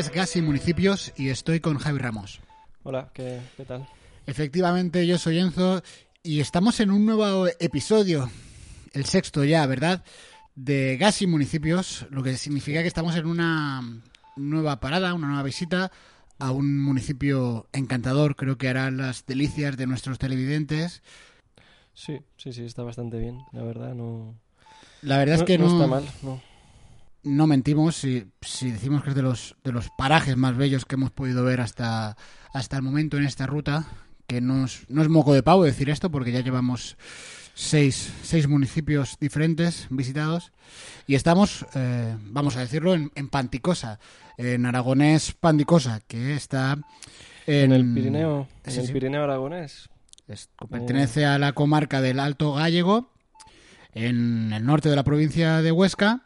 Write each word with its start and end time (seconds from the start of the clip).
Es 0.00 0.10
Gas 0.10 0.34
y 0.34 0.40
Municipios 0.40 1.12
y 1.18 1.28
estoy 1.28 1.60
con 1.60 1.76
Javi 1.76 1.98
Ramos. 1.98 2.40
Hola, 2.84 3.10
¿qué, 3.12 3.38
qué 3.54 3.66
tal? 3.66 3.86
Efectivamente, 4.26 5.06
yo 5.06 5.18
soy 5.18 5.38
Enzo 5.38 5.82
y 6.22 6.40
estamos 6.40 6.80
en 6.80 6.90
un 6.90 7.04
nuevo 7.04 7.46
episodio, 7.58 8.30
el 8.94 9.04
sexto 9.04 9.44
ya, 9.44 9.66
¿verdad? 9.66 10.02
De 10.54 10.96
Gas 10.96 11.20
y 11.20 11.26
Municipios, 11.26 12.06
lo 12.08 12.22
que 12.22 12.38
significa 12.38 12.80
que 12.80 12.88
estamos 12.88 13.14
en 13.14 13.26
una 13.26 13.82
nueva 14.36 14.80
parada, 14.80 15.12
una 15.12 15.26
nueva 15.26 15.42
visita 15.42 15.92
a 16.38 16.50
un 16.50 16.80
municipio 16.80 17.68
encantador, 17.74 18.36
creo 18.36 18.56
que 18.56 18.70
hará 18.70 18.90
las 18.90 19.26
delicias 19.26 19.76
de 19.76 19.86
nuestros 19.86 20.18
televidentes. 20.18 21.02
Sí, 21.92 22.20
sí, 22.38 22.54
sí, 22.54 22.64
está 22.64 22.84
bastante 22.84 23.18
bien, 23.18 23.42
la 23.52 23.64
verdad, 23.64 23.94
no... 23.94 24.34
La 25.02 25.18
verdad 25.18 25.34
es 25.36 25.42
que 25.42 25.58
no, 25.58 25.66
está 25.66 25.86
mal, 25.86 26.08
no. 26.22 26.40
No 27.22 27.46
mentimos 27.46 27.96
si, 27.96 28.26
si 28.40 28.70
decimos 28.70 29.02
que 29.02 29.10
es 29.10 29.14
de 29.16 29.22
los, 29.22 29.56
de 29.64 29.72
los 29.72 29.88
parajes 29.98 30.36
más 30.36 30.56
bellos 30.56 30.84
que 30.84 30.94
hemos 30.94 31.10
podido 31.10 31.44
ver 31.44 31.60
hasta, 31.60 32.16
hasta 32.52 32.76
el 32.76 32.82
momento 32.82 33.16
en 33.16 33.24
esta 33.24 33.46
ruta, 33.46 33.86
que 34.26 34.40
no 34.40 34.64
es, 34.64 34.84
no 34.88 35.02
es 35.02 35.08
moco 35.08 35.34
de 35.34 35.42
pavo 35.42 35.64
decir 35.64 35.90
esto, 35.90 36.10
porque 36.10 36.32
ya 36.32 36.40
llevamos 36.40 36.96
seis, 37.54 38.12
seis 38.22 38.48
municipios 38.48 39.16
diferentes 39.20 39.86
visitados 39.90 40.52
y 41.06 41.14
estamos, 41.14 41.66
eh, 41.74 42.16
vamos 42.22 42.56
a 42.56 42.60
decirlo, 42.60 42.94
en, 42.94 43.10
en 43.14 43.28
Panticosa, 43.28 43.98
en 44.38 44.64
aragonés 44.66 45.32
Panticosa, 45.32 46.00
que 46.06 46.34
está 46.34 46.78
en, 47.46 47.72
En 47.72 47.72
el 47.72 47.94
Pirineo, 47.94 48.48
en 48.64 48.78
el 48.78 48.86
sí. 48.86 48.92
Pirineo 48.92 49.24
aragonés. 49.24 49.90
Es- 50.28 50.48
pertenece 50.70 51.26
a 51.26 51.38
la 51.38 51.52
comarca 51.52 52.00
del 52.00 52.20
Alto 52.20 52.54
Gallego, 52.54 53.10
en 53.92 54.52
el 54.52 54.64
norte 54.64 54.88
de 54.88 54.96
la 54.96 55.02
provincia 55.02 55.60
de 55.60 55.72
Huesca. 55.72 56.22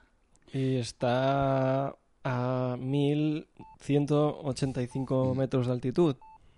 Y 0.55 0.77
está 0.77 1.95
a 2.23 2.77
1185 2.79 5.35
metros 5.35 5.67
de 5.67 5.73
altitud. 5.73 6.15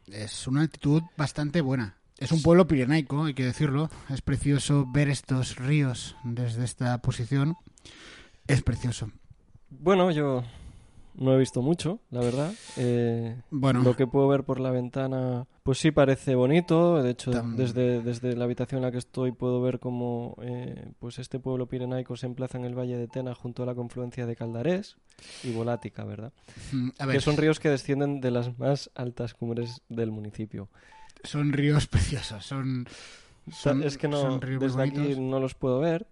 Es 0.06 0.46
una 0.46 0.60
altitud 0.60 1.02
bastante 1.16 1.62
buena. 1.62 1.96
Es 2.18 2.30
un 2.30 2.42
pueblo 2.42 2.66
pirenaico, 2.66 3.24
hay 3.24 3.32
que 3.32 3.46
decirlo. 3.46 3.88
Es 4.10 4.20
precioso 4.20 4.84
ver 4.86 5.08
estos 5.08 5.56
ríos 5.56 6.14
desde 6.24 6.64
esta 6.64 7.00
posición. 7.00 7.56
Es 8.46 8.62
precioso. 8.62 9.10
Bueno, 9.70 10.10
yo 10.10 10.44
no 11.18 11.32
he 11.34 11.38
visto 11.38 11.62
mucho, 11.62 12.00
la 12.10 12.20
verdad. 12.20 12.52
Eh, 12.76 13.40
Bueno, 13.50 13.82
Lo 13.82 13.96
que 13.96 14.06
puedo 14.06 14.28
ver 14.28 14.44
por 14.44 14.60
la 14.60 14.70
ventana, 14.70 15.46
pues 15.62 15.78
sí 15.78 15.90
parece 15.90 16.34
bonito. 16.34 17.02
De 17.02 17.10
hecho, 17.10 17.30
Tam- 17.32 17.54
desde, 17.56 18.02
desde 18.02 18.36
la 18.36 18.44
habitación 18.44 18.78
en 18.78 18.82
la 18.84 18.92
que 18.92 18.98
estoy 18.98 19.32
puedo 19.32 19.60
ver 19.60 19.80
cómo 19.80 20.36
eh, 20.42 20.92
pues 20.98 21.18
este 21.18 21.38
pueblo 21.40 21.66
pirenaico 21.66 22.16
se 22.16 22.26
emplaza 22.26 22.58
en 22.58 22.64
el 22.64 22.78
Valle 22.78 22.96
de 22.98 23.08
Tena 23.08 23.34
junto 23.34 23.62
a 23.62 23.66
la 23.66 23.74
confluencia 23.74 24.26
de 24.26 24.36
Caldarés 24.36 24.96
y 25.42 25.50
Volática, 25.52 26.04
¿verdad? 26.04 26.32
mm, 26.72 26.90
a 26.98 27.06
Que 27.08 27.20
son 27.20 27.36
ríos 27.36 27.58
que 27.60 27.70
descienden 27.70 28.20
de 28.20 28.30
las 28.30 28.58
más 28.58 28.90
altas 28.94 29.34
cumbres 29.34 29.80
del 29.88 30.10
municipio. 30.10 30.68
son 31.24 31.52
ríos 31.52 31.86
preciosos. 31.88 32.44
Son, 32.46 32.86
son- 33.50 33.82
es 33.82 33.96
que 33.96 34.08
no, 34.08 34.20
son 34.20 34.40
ríos 34.40 34.60
muy 34.60 34.68
desde 34.68 34.82
aquí 35.14 35.20
no 35.20 35.40
los 35.40 35.54
puedo 35.54 35.78
ver 35.80 36.06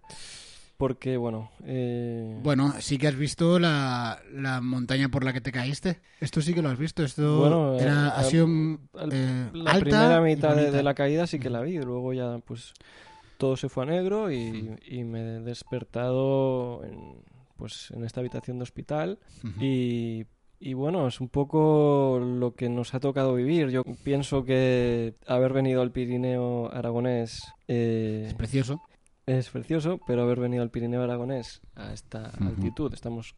porque, 0.77 1.17
bueno, 1.17 1.51
eh, 1.63 2.39
Bueno, 2.43 2.73
sí 2.79 2.97
que 2.97 3.07
has 3.07 3.15
visto 3.15 3.59
la, 3.59 4.19
la 4.33 4.61
montaña 4.61 5.09
por 5.09 5.23
la 5.23 5.33
que 5.33 5.41
te 5.41 5.51
caíste. 5.51 5.99
Esto 6.19 6.41
sí 6.41 6.53
que 6.53 6.61
lo 6.61 6.69
has 6.69 6.77
visto. 6.77 7.03
Esto 7.03 7.39
Bueno, 7.39 7.79
era, 7.79 8.07
eh, 8.07 8.11
ha 8.15 8.23
sido 8.23 8.47
eh, 8.47 9.49
la 9.53 9.71
alta 9.71 9.79
primera 9.79 10.21
mitad 10.21 10.55
de, 10.55 10.83
la 10.83 10.93
caída 10.93 11.27
sí 11.27 11.39
que 11.39 11.49
la 11.49 11.61
vi, 11.61 11.77
luego 11.77 12.13
ya 12.13 12.39
pues 12.39 12.73
todo 13.37 13.57
se 13.57 13.69
fue 13.69 13.83
a 13.83 13.87
negro 13.87 14.31
y, 14.31 14.75
y 14.87 15.03
me 15.03 15.19
he 15.19 15.39
despertado 15.41 16.83
en, 16.83 17.23
pues 17.57 17.91
en 17.91 18.03
esta 18.03 18.19
habitación 18.21 18.57
de 18.57 18.63
hospital 18.63 19.19
y, 19.59 20.25
y 20.59 20.73
bueno, 20.73 21.07
es 21.07 21.19
un 21.21 21.29
poco 21.29 22.19
lo 22.19 22.53
que 22.55 22.69
nos 22.69 22.93
ha 22.93 22.99
tocado 22.99 23.33
vivir. 23.35 23.69
Yo 23.69 23.83
pienso 24.03 24.45
que 24.45 25.15
haber 25.27 25.53
venido 25.53 25.81
al 25.81 25.91
Pirineo 25.91 26.71
aragonés 26.71 27.43
eh, 27.67 28.25
Es 28.27 28.33
precioso. 28.33 28.81
Es 29.25 29.49
precioso, 29.49 29.99
pero 30.05 30.23
haber 30.23 30.39
venido 30.39 30.63
al 30.63 30.69
Pirineo 30.69 31.01
aragonés 31.01 31.61
a 31.75 31.93
esta 31.93 32.31
altitud, 32.41 32.93
estamos, 32.93 33.35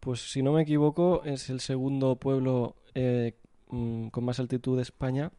pues 0.00 0.30
si 0.30 0.42
no 0.42 0.52
me 0.52 0.62
equivoco, 0.62 1.22
es 1.24 1.50
el 1.50 1.60
segundo 1.60 2.16
pueblo 2.16 2.76
eh, 2.94 3.36
mm, 3.68 4.08
con 4.08 4.24
más 4.24 4.40
altitud 4.40 4.76
de 4.76 4.82
España 4.82 5.32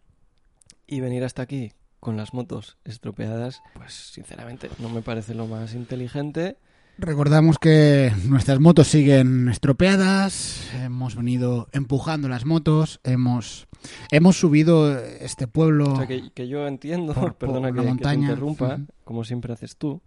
y 0.85 0.99
venir 0.99 1.23
hasta 1.23 1.41
aquí 1.41 1.73
con 1.99 2.17
las 2.17 2.33
motos 2.33 2.77
estropeadas, 2.83 3.61
pues 3.75 3.93
sinceramente 3.93 4.69
no 4.79 4.89
me 4.89 5.01
parece 5.01 5.33
lo 5.33 5.47
más 5.47 5.73
inteligente. 5.73 6.57
Recordamos 6.97 7.57
que 7.57 8.11
nuestras 8.27 8.59
motos 8.59 8.87
siguen 8.87 9.49
estropeadas, 9.49 10.69
hemos 10.75 11.15
venido 11.15 11.67
empujando 11.71 12.29
las 12.29 12.45
motos, 12.45 12.99
hemos, 13.03 13.67
hemos 14.11 14.37
subido 14.37 14.97
este 14.99 15.47
pueblo. 15.47 15.93
O 15.93 15.97
sea, 15.97 16.07
que, 16.07 16.29
que 16.33 16.47
yo 16.47 16.67
entiendo, 16.67 17.13
Por- 17.15 17.33
perdona 17.37 17.71
que, 17.71 17.81
que 17.81 17.95
te 18.03 18.13
interrumpa, 18.13 18.79
como 19.03 19.23
siempre 19.23 19.51
haces 19.53 19.75
tú, 19.75 20.01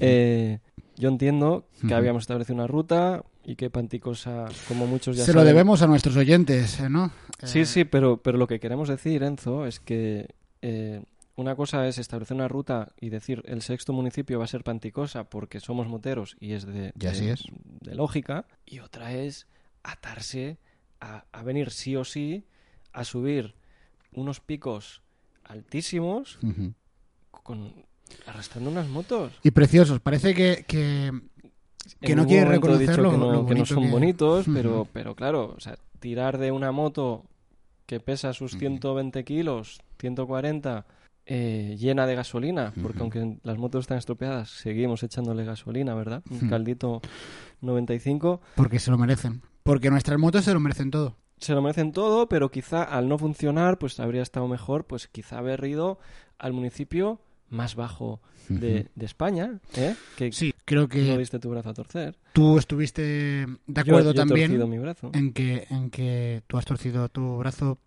eh, 0.00 0.60
yo 0.96 1.08
entiendo 1.10 1.66
que 1.86 1.92
habíamos 1.94 2.22
establecido 2.22 2.54
una 2.54 2.66
ruta 2.66 3.22
y 3.44 3.56
que 3.56 3.68
Panticosa, 3.68 4.46
como 4.68 4.86
muchos 4.86 5.16
ya 5.16 5.24
Se 5.24 5.32
lo 5.34 5.44
debemos 5.44 5.82
a 5.82 5.86
nuestros 5.86 6.16
oyentes, 6.16 6.80
¿eh, 6.80 6.88
¿no? 6.88 7.10
Sí, 7.44 7.60
Eh, 7.60 7.66
sí, 7.66 7.84
pero, 7.84 8.16
pero 8.22 8.38
lo 8.38 8.46
que 8.46 8.58
queremos 8.58 8.88
decir, 8.88 9.22
Enzo, 9.22 9.66
es 9.66 9.80
que 9.80 10.28
eh, 10.62 11.02
una 11.36 11.56
cosa 11.56 11.86
es 11.88 11.98
establecer 11.98 12.34
una 12.36 12.48
ruta 12.48 12.92
y 13.00 13.08
decir 13.10 13.42
el 13.46 13.62
sexto 13.62 13.92
municipio 13.92 14.38
va 14.38 14.44
a 14.44 14.48
ser 14.48 14.64
Panticosa 14.64 15.24
porque 15.24 15.60
somos 15.60 15.86
moteros 15.88 16.36
y 16.40 16.52
es 16.52 16.66
de, 16.66 16.92
Y 17.00 17.06
así 17.06 17.26
de- 17.26 17.32
es. 17.32 17.44
de 17.80 17.94
lógica, 17.94 18.44
y 18.66 18.80
otra 18.80 19.12
es 19.14 19.46
atarse 19.82 20.58
a, 21.00 21.24
a 21.32 21.42
venir 21.42 21.70
sí 21.70 21.96
o 21.96 22.04
sí 22.04 22.44
a 22.92 23.04
subir 23.04 23.54
unos 24.12 24.40
picos 24.40 25.02
altísimos 25.44 26.38
con 27.30 27.72
arrastrando 28.26 28.70
unas 28.70 28.88
motos. 28.88 29.32
Y 29.42 29.50
preciosos, 29.52 30.00
parece 30.00 30.34
que, 30.34 30.64
que, 30.68 31.10
no 32.14 32.26
quiere 32.26 32.60
que 32.60 32.68
no, 33.16 33.32
lo 33.32 33.46
que 33.46 33.54
no 33.54 33.64
son 33.66 33.84
que- 33.84 33.90
bonitos, 33.90 34.46
pero, 34.52 34.86
pero 34.92 35.14
claro, 35.14 35.54
o 35.56 35.60
sea, 35.60 35.76
tirar 35.98 36.36
de 36.38 36.52
una 36.52 36.72
moto 36.72 37.24
que 37.86 38.00
pesa 38.00 38.32
sus 38.34 38.52
Ujú. 38.52 38.60
120 38.60 39.24
kilos, 39.24 39.80
140, 39.98 40.84
eh, 41.26 41.76
llena 41.78 42.06
de 42.06 42.14
gasolina, 42.16 42.72
porque 42.82 43.00
aunque 43.00 43.38
las 43.42 43.56
motos 43.58 43.82
están 43.82 43.98
estropeadas, 43.98 44.50
seguimos 44.50 45.02
echándole 45.02 45.44
gasolina, 45.44 45.94
¿verdad? 45.94 46.22
Un 46.30 46.38
Ujú. 46.38 46.48
caldito 46.48 47.00
95. 47.60 48.40
Porque 48.56 48.78
se 48.78 48.90
lo 48.90 48.98
merecen. 48.98 49.42
Porque 49.62 49.90
nuestras 49.90 50.18
motos 50.18 50.44
se 50.44 50.52
lo 50.52 50.60
merecen 50.60 50.90
todo. 50.90 51.16
Se 51.38 51.54
lo 51.54 51.62
merecen 51.62 51.92
todo, 51.92 52.28
pero 52.28 52.50
quizá 52.50 52.82
al 52.82 53.08
no 53.08 53.18
funcionar, 53.18 53.78
pues 53.78 53.98
habría 54.00 54.22
estado 54.22 54.46
mejor, 54.48 54.86
pues 54.86 55.08
quizá 55.08 55.38
haber 55.38 55.64
ido 55.64 55.98
al 56.38 56.52
municipio 56.52 57.20
más 57.48 57.74
bajo 57.74 58.20
de, 58.48 58.88
de 58.94 59.06
España, 59.06 59.60
¿eh? 59.76 59.94
Que 60.16 60.32
Sí, 60.32 60.54
creo 60.64 60.82
no 60.82 60.88
que 60.88 61.18
diste 61.18 61.38
tu 61.38 61.50
brazo 61.50 61.70
a 61.70 61.74
torcer. 61.74 62.16
tú 62.32 62.58
estuviste 62.58 63.46
de 63.66 63.80
acuerdo 63.80 64.12
yo 64.12 64.20
también 64.24 64.68
mi 64.70 64.78
brazo. 64.78 65.10
en 65.12 65.32
que, 65.32 65.66
en 65.70 65.90
que 65.90 66.42
tú 66.46 66.56
has 66.58 66.64
torcido 66.64 67.08
tu 67.08 67.36
brazo 67.38 67.78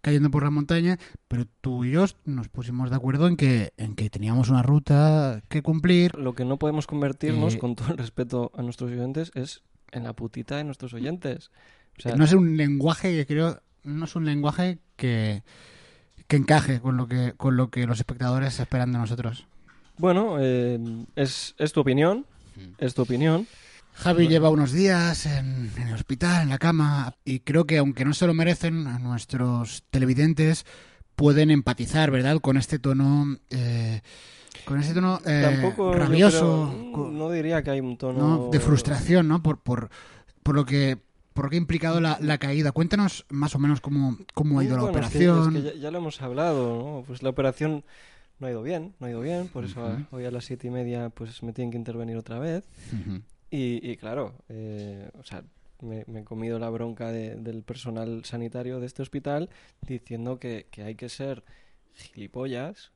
cayendo 0.00 0.30
por 0.30 0.42
la 0.44 0.50
montaña, 0.50 0.98
pero 1.28 1.44
tú 1.60 1.84
y 1.84 1.92
yo 1.92 2.06
nos 2.24 2.48
pusimos 2.48 2.90
de 2.90 2.96
acuerdo 2.96 3.28
en 3.28 3.36
que, 3.36 3.72
en 3.76 3.94
que 3.94 4.08
teníamos 4.10 4.48
una 4.48 4.62
ruta 4.62 5.42
que 5.48 5.62
cumplir. 5.62 6.14
Lo 6.16 6.34
que 6.34 6.44
no 6.44 6.58
podemos 6.58 6.86
convertirnos, 6.86 7.54
Eh, 7.54 7.58
con 7.58 7.74
todo 7.76 7.90
el 7.90 7.98
respeto 7.98 8.50
a 8.56 8.62
nuestros 8.62 8.90
oyentes, 8.90 9.30
es 9.34 9.62
en 9.92 10.04
la 10.04 10.12
putita 10.12 10.56
de 10.56 10.64
nuestros 10.64 10.94
oyentes. 10.94 11.50
O 11.98 12.02
sea, 12.02 12.16
no 12.16 12.24
es 12.24 12.32
un 12.32 12.56
lenguaje 12.56 13.14
que 13.14 13.26
creo, 13.26 13.60
no 13.84 14.04
es 14.04 14.16
un 14.16 14.24
lenguaje 14.24 14.78
que, 14.96 15.42
que 16.28 16.36
encaje 16.36 16.80
con 16.80 16.96
lo 16.96 17.06
que, 17.08 17.34
con 17.36 17.56
lo 17.56 17.70
que 17.70 17.86
los 17.86 17.98
espectadores 17.98 18.58
esperan 18.60 18.92
de 18.92 18.98
nosotros. 18.98 19.46
bueno, 19.98 20.36
eh, 20.38 20.78
es, 21.16 21.54
es 21.58 21.72
tu 21.72 21.80
opinión, 21.80 22.24
es 22.78 22.94
tu 22.94 23.02
opinión. 23.02 23.46
Javi 23.94 24.28
lleva 24.28 24.48
unos 24.50 24.72
días 24.72 25.26
en, 25.26 25.70
en 25.76 25.88
el 25.88 25.94
hospital, 25.94 26.42
en 26.42 26.48
la 26.48 26.58
cama, 26.58 27.14
y 27.24 27.40
creo 27.40 27.66
que 27.66 27.78
aunque 27.78 28.04
no 28.04 28.14
se 28.14 28.26
lo 28.26 28.32
merecen, 28.34 28.84
nuestros 29.02 29.84
televidentes 29.90 30.64
pueden 31.16 31.50
empatizar, 31.50 32.10
¿verdad? 32.10 32.38
Con 32.40 32.56
este 32.56 32.78
tono, 32.78 33.36
eh, 33.50 34.00
con 34.64 34.80
este 34.80 34.94
tono 34.94 35.20
eh, 35.26 35.42
Tampoco 35.60 35.92
rabioso, 35.94 36.72
creo- 36.94 37.10
no 37.10 37.30
diría 37.30 37.62
que 37.62 37.70
hay 37.72 37.80
un 37.80 37.98
tono 37.98 38.18
¿no? 38.38 38.48
de 38.50 38.58
frustración, 38.60 39.28
¿no? 39.28 39.42
Por, 39.42 39.58
por, 39.60 39.90
por 40.42 40.54
lo 40.54 40.64
que 40.64 40.98
por 41.34 41.44
lo 41.44 41.50
que 41.50 41.56
ha 41.56 41.58
implicado 41.58 42.00
la, 42.00 42.18
la 42.20 42.38
caída. 42.38 42.72
Cuéntanos 42.72 43.24
más 43.30 43.54
o 43.54 43.58
menos 43.60 43.80
cómo, 43.80 44.18
cómo 44.34 44.58
ha 44.58 44.64
ido 44.64 44.76
la 44.76 44.82
Bueno, 44.82 44.98
es 44.98 45.10
que- 45.12 45.28
operación. 45.30 45.56
es 45.56 45.62
que 45.62 45.76
ya, 45.76 45.82
ya 45.84 45.90
lo 45.90 45.98
hemos 45.98 46.20
hablado, 46.20 46.78
¿no? 46.78 47.04
Pues 47.06 47.22
la 47.22 47.30
operación 47.30 47.84
no 48.40 48.46
ha 48.46 48.50
ido 48.50 48.62
bien, 48.62 48.94
no 48.98 49.06
ha 49.06 49.10
ido 49.10 49.20
bien, 49.20 49.48
por 49.48 49.64
eso 49.64 49.96
hoy 50.10 50.24
a 50.24 50.30
las 50.32 50.44
siete 50.44 50.66
y 50.66 50.70
media 50.70 51.08
pues 51.10 51.42
me 51.42 51.52
tienen 51.52 51.70
que 51.70 51.78
intervenir 51.78 52.16
otra 52.16 52.38
vez. 52.40 52.64
Ujú. 52.92 53.20
Y, 53.50 53.88
y 53.90 53.96
claro, 53.96 54.34
eh, 54.48 55.10
o 55.18 55.24
sea, 55.24 55.42
me, 55.80 56.04
me 56.06 56.20
he 56.20 56.24
comido 56.24 56.58
la 56.58 56.70
bronca 56.70 57.10
de- 57.10 57.34
del 57.36 57.62
personal 57.62 58.24
sanitario 58.24 58.80
de 58.80 58.86
este 58.86 59.02
hospital 59.02 59.48
diciendo 59.82 60.38
que, 60.38 60.68
que 60.70 60.82
hay 60.84 60.94
que 60.94 61.08
ser 61.08 61.42
gilipollas 61.94 62.92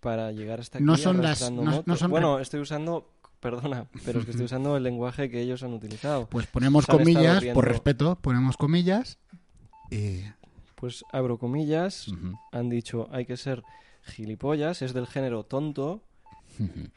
para 0.00 0.30
llegar 0.32 0.60
hasta 0.60 0.78
aquí 0.78 0.84
No 0.84 0.96
son 0.96 1.22
las- 1.22 1.40
no- 1.50 1.96
son- 1.96 2.10
Bueno, 2.10 2.38
estoy 2.38 2.60
usando 2.60 3.10
perdona, 3.40 3.86
pero 4.04 4.18
es 4.18 4.24
que 4.24 4.32
estoy 4.32 4.46
usando 4.52 4.76
el 4.76 4.82
lenguaje 4.82 5.30
que 5.30 5.40
ellos 5.40 5.62
han 5.62 5.72
utilizado. 5.72 6.26
Pues 6.28 6.46
ponemos 6.46 6.86
comillas, 6.86 7.44
por 7.54 7.64
respeto, 7.68 8.16
ponemos 8.20 8.56
comillas 8.56 9.18
y... 9.90 10.22
Pues 10.74 11.04
abro 11.10 11.38
comillas, 11.38 12.06
han 12.52 12.68
dicho 12.68 13.08
hay 13.10 13.26
que 13.26 13.36
ser 13.36 13.64
gilipollas, 14.04 14.80
es 14.80 14.92
del 14.94 15.08
género 15.08 15.42
tonto. 15.44 16.04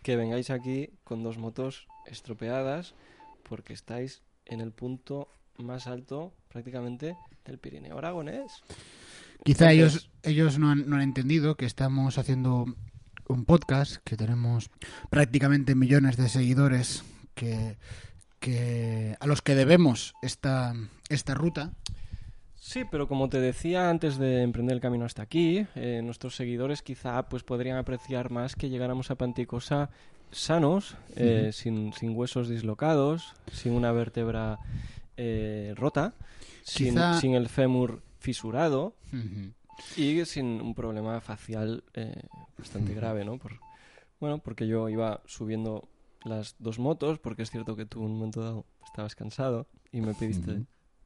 Que 0.04 0.16
vengáis 0.16 0.50
aquí 0.50 0.90
con 1.04 1.24
dos 1.24 1.38
motos 1.38 1.88
estropeadas 2.08 2.94
porque 3.44 3.74
estáis 3.74 4.22
en 4.46 4.62
el 4.62 4.72
punto 4.72 5.28
más 5.58 5.88
alto 5.88 6.34
prácticamente 6.50 7.16
del 7.46 7.58
Pirineo 7.60 7.98
Aragonés. 7.98 8.64
Quizá 9.44 9.72
Entonces- 9.72 10.04
ellos, 10.04 10.10
ellos 10.24 10.60
no, 10.60 10.70
han, 10.72 10.90
no 10.90 10.96
han 10.96 11.02
entendido 11.02 11.56
que 11.56 11.66
estamos 11.66 12.18
haciendo 12.18 12.66
un 13.28 13.46
podcast, 13.46 13.98
que 14.04 14.18
tenemos 14.18 14.70
prácticamente 15.10 15.74
millones 15.76 16.18
de 16.18 16.30
seguidores 16.30 17.04
que, 17.34 17.78
que 18.40 19.16
a 19.20 19.28
los 19.28 19.42
que 19.42 19.56
debemos 19.56 20.14
esta, 20.22 20.74
esta 21.10 21.34
ruta. 21.34 21.72
Sí, 22.64 22.84
pero 22.86 23.08
como 23.08 23.28
te 23.28 23.42
decía 23.42 23.90
antes 23.90 24.20
de 24.20 24.44
emprender 24.44 24.76
el 24.76 24.82
camino 24.82 25.04
hasta 25.04 25.24
aquí, 25.24 25.66
eh, 25.74 26.02
nuestros 26.04 26.36
seguidores 26.36 26.84
quizá 26.84 27.28
pues 27.28 27.42
podrían 27.44 27.78
apreciar 27.78 28.30
más 28.30 28.56
que 28.56 28.70
llegáramos 28.70 29.10
a 29.10 29.16
Panticosa 29.16 29.90
sanos, 30.32 30.96
eh, 31.16 31.50
sin, 31.54 31.92
sin 31.94 32.16
huesos 32.16 32.48
dislocados, 32.50 33.34
sin 33.52 33.74
una 33.74 33.92
vértebra 33.92 34.60
eh, 35.18 35.74
rota, 35.76 36.14
sin, 36.62 36.94
Quizá- 36.94 37.20
sin 37.20 37.34
el 37.34 37.50
fémur 37.50 38.04
fisurado 38.20 38.94
y 39.98 40.24
sin 40.26 40.62
un 40.62 40.76
problema 40.76 41.20
facial 41.20 41.84
bastante 42.60 42.94
grave, 42.94 43.26
¿no? 43.26 43.40
Por, 43.40 43.54
bueno, 44.20 44.38
porque 44.38 44.68
yo 44.68 44.88
iba 44.88 45.22
subiendo 45.26 45.90
las 46.26 46.56
dos 46.60 46.78
motos, 46.78 47.18
porque 47.18 47.42
es 47.42 47.50
cierto 47.50 47.76
que 47.76 47.88
tú 47.88 48.02
en 48.02 48.12
un 48.12 48.18
momento 48.18 48.44
dado 48.44 48.66
estabas 48.86 49.16
cansado 49.16 49.66
y 49.92 50.02
me 50.02 50.14
pediste. 50.14 50.52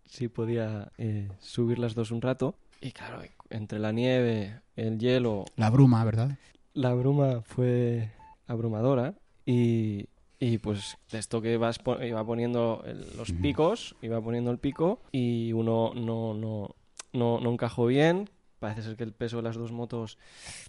Si 0.05 0.27
podía 0.27 0.91
eh, 0.97 1.29
subir 1.39 1.79
las 1.79 1.95
dos 1.95 2.11
un 2.11 2.21
rato. 2.21 2.55
Y 2.81 2.91
claro, 2.91 3.21
entre 3.49 3.79
la 3.79 3.91
nieve, 3.91 4.59
el 4.75 4.99
hielo, 4.99 5.45
La 5.55 5.69
bruma, 5.69 6.03
¿verdad? 6.03 6.37
la 6.73 6.93
bruma 6.93 7.41
fue 7.41 8.11
abrumadora 8.47 9.15
y, 9.45 10.07
y 10.39 10.57
pues 10.57 10.97
de 11.11 11.19
esto 11.19 11.41
que 11.41 11.57
vas 11.57 11.79
iba 12.05 12.25
poniendo 12.25 12.83
el- 12.85 13.05
los 13.17 13.31
picos, 13.31 13.95
iba 14.01 14.19
poniendo 14.21 14.51
el 14.51 14.57
pico 14.59 14.99
y 15.11 15.53
uno 15.53 15.93
no, 15.95 16.33
no, 16.33 16.75
no, 17.13 17.39
no 17.39 17.51
encajó 17.51 17.85
bien. 17.87 18.29
Parece 18.59 18.83
ser 18.83 18.95
que 18.97 19.03
el 19.03 19.13
peso 19.13 19.37
de 19.37 19.43
las 19.43 19.55
dos 19.55 19.71
motos 19.71 20.17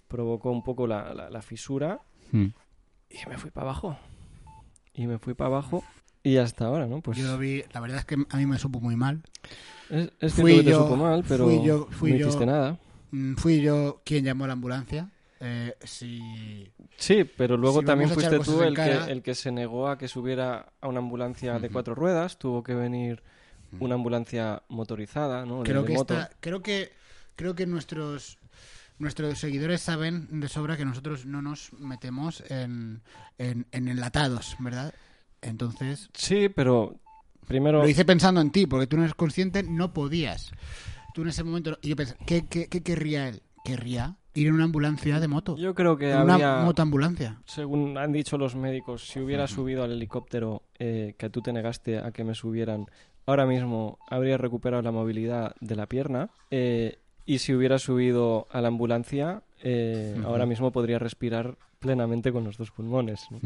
provocó 0.07 0.51
un 0.51 0.63
poco 0.63 0.87
la, 0.87 1.13
la- 1.13 1.29
la 1.29 1.41
fisura 1.41 1.99
Mm. 2.31 2.47
y 3.09 3.29
me 3.29 3.37
fui 3.37 3.51
para 3.51 3.67
abajo. 3.67 3.97
Y 4.93 5.07
me 5.07 5.17
fui 5.19 5.33
para 5.33 5.47
abajo 5.49 5.83
y 6.27 6.37
hasta 6.37 6.65
ahora, 6.65 6.87
¿no? 6.87 7.01
Pues 7.01 7.17
Yo 7.17 7.25
lo 7.27 7.37
vi, 7.37 7.63
la 7.73 7.79
verdad 7.79 7.99
es 7.99 8.05
que 8.05 8.15
a 8.29 8.37
mí 8.37 8.45
me 8.45 8.57
supo 8.59 8.79
muy 8.79 8.95
mal. 8.95 9.21
es, 9.89 10.11
es 10.19 10.33
fui 10.33 10.51
cierto 10.53 10.57
que 10.57 10.63
te 10.63 10.69
yo- 10.71 10.83
supo 10.83 10.95
mal, 10.97 11.23
pero 11.27 11.45
fui 11.45 11.63
yo- 11.63 11.87
fui 11.91 12.11
no 12.11 12.17
yo- 12.17 12.27
hiciste 12.27 12.45
nada. 12.45 12.77
Mm, 13.11 13.35
Fui 13.35 13.61
yo 13.61 14.01
quien 14.05 14.25
llamó 14.25 14.43
a 14.43 14.47
la 14.47 14.53
ambulancia. 14.53 15.09
Eh, 15.39 15.75
si 15.83 16.67
Sí, 16.97 17.23
pero 17.23 17.57
luego 17.57 17.79
Si 17.81 17.85
también 17.85 18.09
fuiste 18.09 18.39
tú 18.39 18.63
el 18.63 18.73
que, 18.75 18.91
el 19.11 19.21
que 19.21 19.35
se 19.35 19.51
negó 19.51 19.87
a 19.87 19.97
que 19.97 20.07
subiera 20.07 20.73
a 20.81 20.87
una 20.87 20.97
ambulancia 20.99 21.59
de 21.59 21.69
cuatro 21.69 21.93
ruedas. 21.95 22.37
Tuvo 22.39 22.63
que 22.63 22.73
venir 22.73 23.21
una 23.79 23.95
ambulancia 23.95 24.63
motorizada, 24.67 25.45
¿no? 25.45 25.61
Creo 25.63 25.81
de 25.83 25.87
que 25.89 25.93
moto. 25.93 26.13
esta- 26.19 26.31
creo 26.39 26.61
que 26.63 26.91
creo 27.35 27.53
que 27.55 27.65
nuestros 27.67 28.39
nuestros 28.99 29.37
seguidores 29.37 29.79
saben 29.81 30.39
de 30.41 30.47
sobra 30.49 30.75
que 30.75 30.83
nosotros 30.85 31.25
no 31.27 31.41
nos 31.43 31.71
metemos 31.73 32.43
en, 32.49 33.01
en, 33.37 33.67
en 33.71 33.87
enlatados, 33.89 34.55
¿verdad? 34.59 34.91
Entonces, 35.41 36.09
Sí, 36.13 36.49
pero 36.49 36.95
primero... 37.47 37.79
lo 37.81 37.87
hice 37.87 38.05
pensando 38.05 38.41
en 38.41 38.51
ti, 38.51 38.65
porque 38.67 38.87
tú 38.87 38.97
no 38.97 39.03
eres 39.03 39.15
consciente, 39.15 39.63
no 39.63 39.93
podías. 39.93 40.51
Tú 41.13 41.21
en 41.23 41.29
ese 41.29 41.43
momento, 41.43 41.77
y 41.81 41.89
yo 41.89 41.95
pensé, 41.95 42.15
¿qué, 42.25 42.45
qué, 42.47 42.67
qué 42.67 42.83
querría 42.83 43.27
él? 43.29 43.41
Querría 43.63 44.15
ir 44.33 44.47
en 44.47 44.53
una 44.53 44.65
ambulancia 44.65 45.19
de 45.19 45.27
moto. 45.27 45.57
Yo 45.57 45.73
creo 45.73 45.97
que 45.97 46.11
en 46.11 46.21
una 46.21 46.33
habría, 46.35 46.61
motoambulancia. 46.63 47.41
según 47.45 47.97
han 47.97 48.11
dicho 48.11 48.37
los 48.37 48.55
médicos, 48.55 49.07
si 49.09 49.19
hubiera 49.19 49.47
subido 49.47 49.83
al 49.83 49.91
helicóptero 49.91 50.63
eh, 50.77 51.15
que 51.17 51.29
tú 51.29 51.41
te 51.41 51.51
negaste 51.51 51.97
a 51.97 52.11
que 52.11 52.23
me 52.23 52.35
subieran, 52.35 52.85
ahora 53.25 53.45
mismo 53.47 53.97
habría 54.09 54.37
recuperado 54.37 54.81
la 54.83 54.91
movilidad 54.91 55.55
de 55.59 55.75
la 55.75 55.87
pierna. 55.87 56.29
eh, 56.51 56.99
y 57.25 57.39
si 57.39 57.53
hubiera 57.53 57.77
subido 57.77 58.47
a 58.51 58.61
la 58.61 58.69
ambulancia, 58.69 59.41
eh, 59.61 60.15
ahora 60.23 60.45
mismo 60.45 60.71
podría 60.71 60.97
respirar 60.97 61.57
plenamente 61.79 62.31
con 62.31 62.45
los 62.45 62.57
dos 62.57 62.71
pulmones. 62.71 63.27
¿no? 63.31 63.39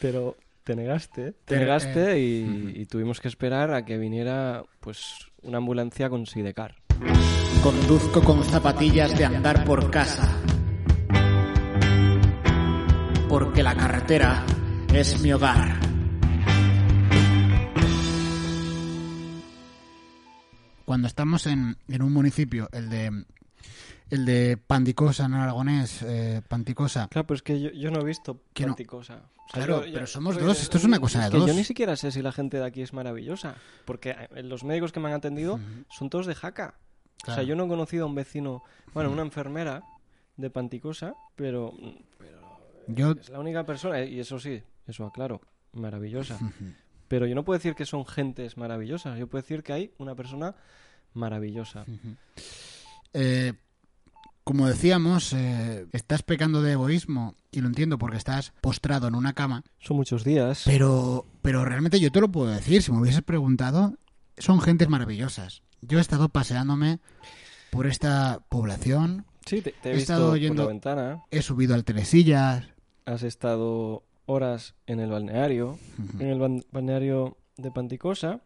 Pero 0.00 0.36
te 0.64 0.74
negaste, 0.74 1.34
te 1.44 1.58
negaste 1.58 2.12
eh, 2.12 2.18
y, 2.18 2.80
y 2.80 2.86
tuvimos 2.86 3.20
que 3.20 3.28
esperar 3.28 3.72
a 3.74 3.84
que 3.84 3.98
viniera 3.98 4.64
pues 4.80 5.30
una 5.42 5.58
ambulancia 5.58 6.08
con 6.08 6.26
Sidecar. 6.26 6.76
Conduzco 7.62 8.22
con 8.22 8.42
zapatillas 8.44 9.16
de 9.16 9.26
andar 9.26 9.64
por 9.64 9.90
casa. 9.90 10.40
Porque 13.28 13.62
la 13.62 13.74
carretera 13.74 14.44
es 14.92 15.20
mi 15.20 15.32
hogar. 15.32 15.80
Cuando 20.84 21.08
estamos 21.08 21.46
en, 21.46 21.76
en 21.88 22.02
un 22.02 22.12
municipio, 22.12 22.68
el 22.72 22.88
de 22.88 23.24
el 24.14 24.24
de 24.24 24.56
Panticosa 24.56 25.26
en 25.26 25.34
aragonés, 25.34 26.02
eh, 26.02 26.40
Panticosa, 26.48 27.08
Claro, 27.08 27.26
pero 27.26 27.36
es 27.36 27.42
que 27.42 27.60
yo, 27.60 27.70
yo 27.70 27.90
no 27.90 28.00
he 28.00 28.04
visto 28.04 28.40
no. 28.58 28.66
Panticosa. 28.68 29.22
Claro, 29.52 29.80
yo- 29.80 29.86
yo- 29.86 29.94
pero 29.94 30.06
somos 30.06 30.38
dos, 30.40 30.62
esto 30.62 30.78
es 30.78 30.84
una 30.84 30.98
cosa 30.98 31.24
de 31.24 31.30
que 31.30 31.36
dos. 31.38 31.46
Yo 31.48 31.54
ni 31.54 31.64
siquiera 31.64 31.96
sé 31.96 32.10
si 32.10 32.22
la 32.22 32.32
gente 32.32 32.56
de 32.58 32.64
aquí 32.64 32.80
es 32.82 32.92
maravillosa. 32.92 33.56
Porque 33.84 34.10
eh, 34.34 34.42
los 34.42 34.64
médicos 34.64 34.90
que 34.92 35.00
me 35.00 35.08
han 35.08 35.14
atendido 35.14 35.60
son 35.90 36.08
todos 36.10 36.26
de 36.26 36.34
Jaca. 36.34 36.74
O 37.26 37.32
sea, 37.34 37.42
yo 37.42 37.54
no 37.56 37.64
he 37.64 37.68
conocido 37.68 38.04
a 38.04 38.06
un 38.06 38.14
vecino, 38.14 38.62
bueno, 38.92 39.10
una 39.10 39.22
enfermera 39.22 39.82
de 40.36 40.50
Panticosa, 40.50 41.14
pero, 41.36 41.72
pero 42.18 42.40
yo 42.88 43.12
es 43.12 43.28
la 43.30 43.38
única 43.40 43.64
persona, 43.64 44.02
y 44.04 44.18
eso 44.20 44.38
sí, 44.38 44.62
eso 44.86 45.06
aclaro, 45.06 45.40
maravillosa. 45.72 46.38
Pero 47.08 47.26
yo 47.26 47.34
no 47.34 47.44
puedo 47.44 47.58
decir 47.58 47.74
que 47.74 47.86
son 47.86 48.04
gentes 48.06 48.56
maravillosas, 48.56 49.18
yo 49.18 49.26
puedo 49.26 49.42
decir 49.42 49.62
que 49.62 49.72
hay 49.72 49.92
una 49.98 50.14
persona 50.14 50.54
maravillosa. 51.14 51.84
Eh, 53.12 53.52
como 54.44 54.66
decíamos, 54.68 55.32
eh, 55.32 55.86
estás 55.92 56.22
pecando 56.22 56.60
de 56.62 56.72
egoísmo 56.72 57.34
y 57.50 57.60
lo 57.60 57.66
entiendo 57.68 57.98
porque 57.98 58.18
estás 58.18 58.52
postrado 58.60 59.08
en 59.08 59.14
una 59.14 59.32
cama, 59.32 59.62
Son 59.78 59.96
muchos 59.96 60.22
días. 60.24 60.62
pero, 60.66 61.26
pero 61.42 61.64
realmente 61.64 61.98
yo 62.00 62.12
te 62.12 62.20
lo 62.20 62.30
puedo 62.30 62.50
decir, 62.50 62.82
si 62.82 62.92
me 62.92 63.00
hubieses 63.00 63.22
preguntado, 63.22 63.94
son 64.38 64.60
gentes 64.60 64.88
maravillosas. 64.88 65.62
Yo 65.80 65.98
he 65.98 66.00
estado 66.00 66.28
paseándome 66.28 66.98
por 67.70 67.86
esta 67.86 68.40
población, 68.48 69.24
Sí, 69.46 69.60
te, 69.62 69.72
te 69.72 69.90
he, 69.90 69.92
he 69.92 69.96
visto 69.96 70.12
estado 70.14 70.30
por 70.30 70.38
yendo- 70.38 70.62
la 70.62 70.68
ventana, 70.68 71.22
he 71.30 71.42
subido 71.42 71.74
al 71.74 71.84
Telesillas, 71.84 72.64
has 73.06 73.22
estado 73.22 74.02
horas 74.26 74.74
en 74.86 75.00
el 75.00 75.10
balneario, 75.10 75.78
en 76.18 76.28
el 76.28 76.62
balneario 76.72 77.36
de 77.56 77.70
Panticosa, 77.70 78.40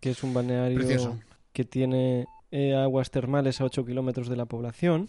que 0.00 0.10
es 0.10 0.22
un 0.22 0.32
balneario 0.34 0.78
Precioso. 0.78 1.18
que 1.52 1.64
tiene 1.64 2.26
eh, 2.50 2.74
aguas 2.74 3.10
termales 3.10 3.60
a 3.60 3.64
8 3.64 3.84
kilómetros 3.84 4.28
de 4.28 4.36
la 4.36 4.44
población, 4.46 5.08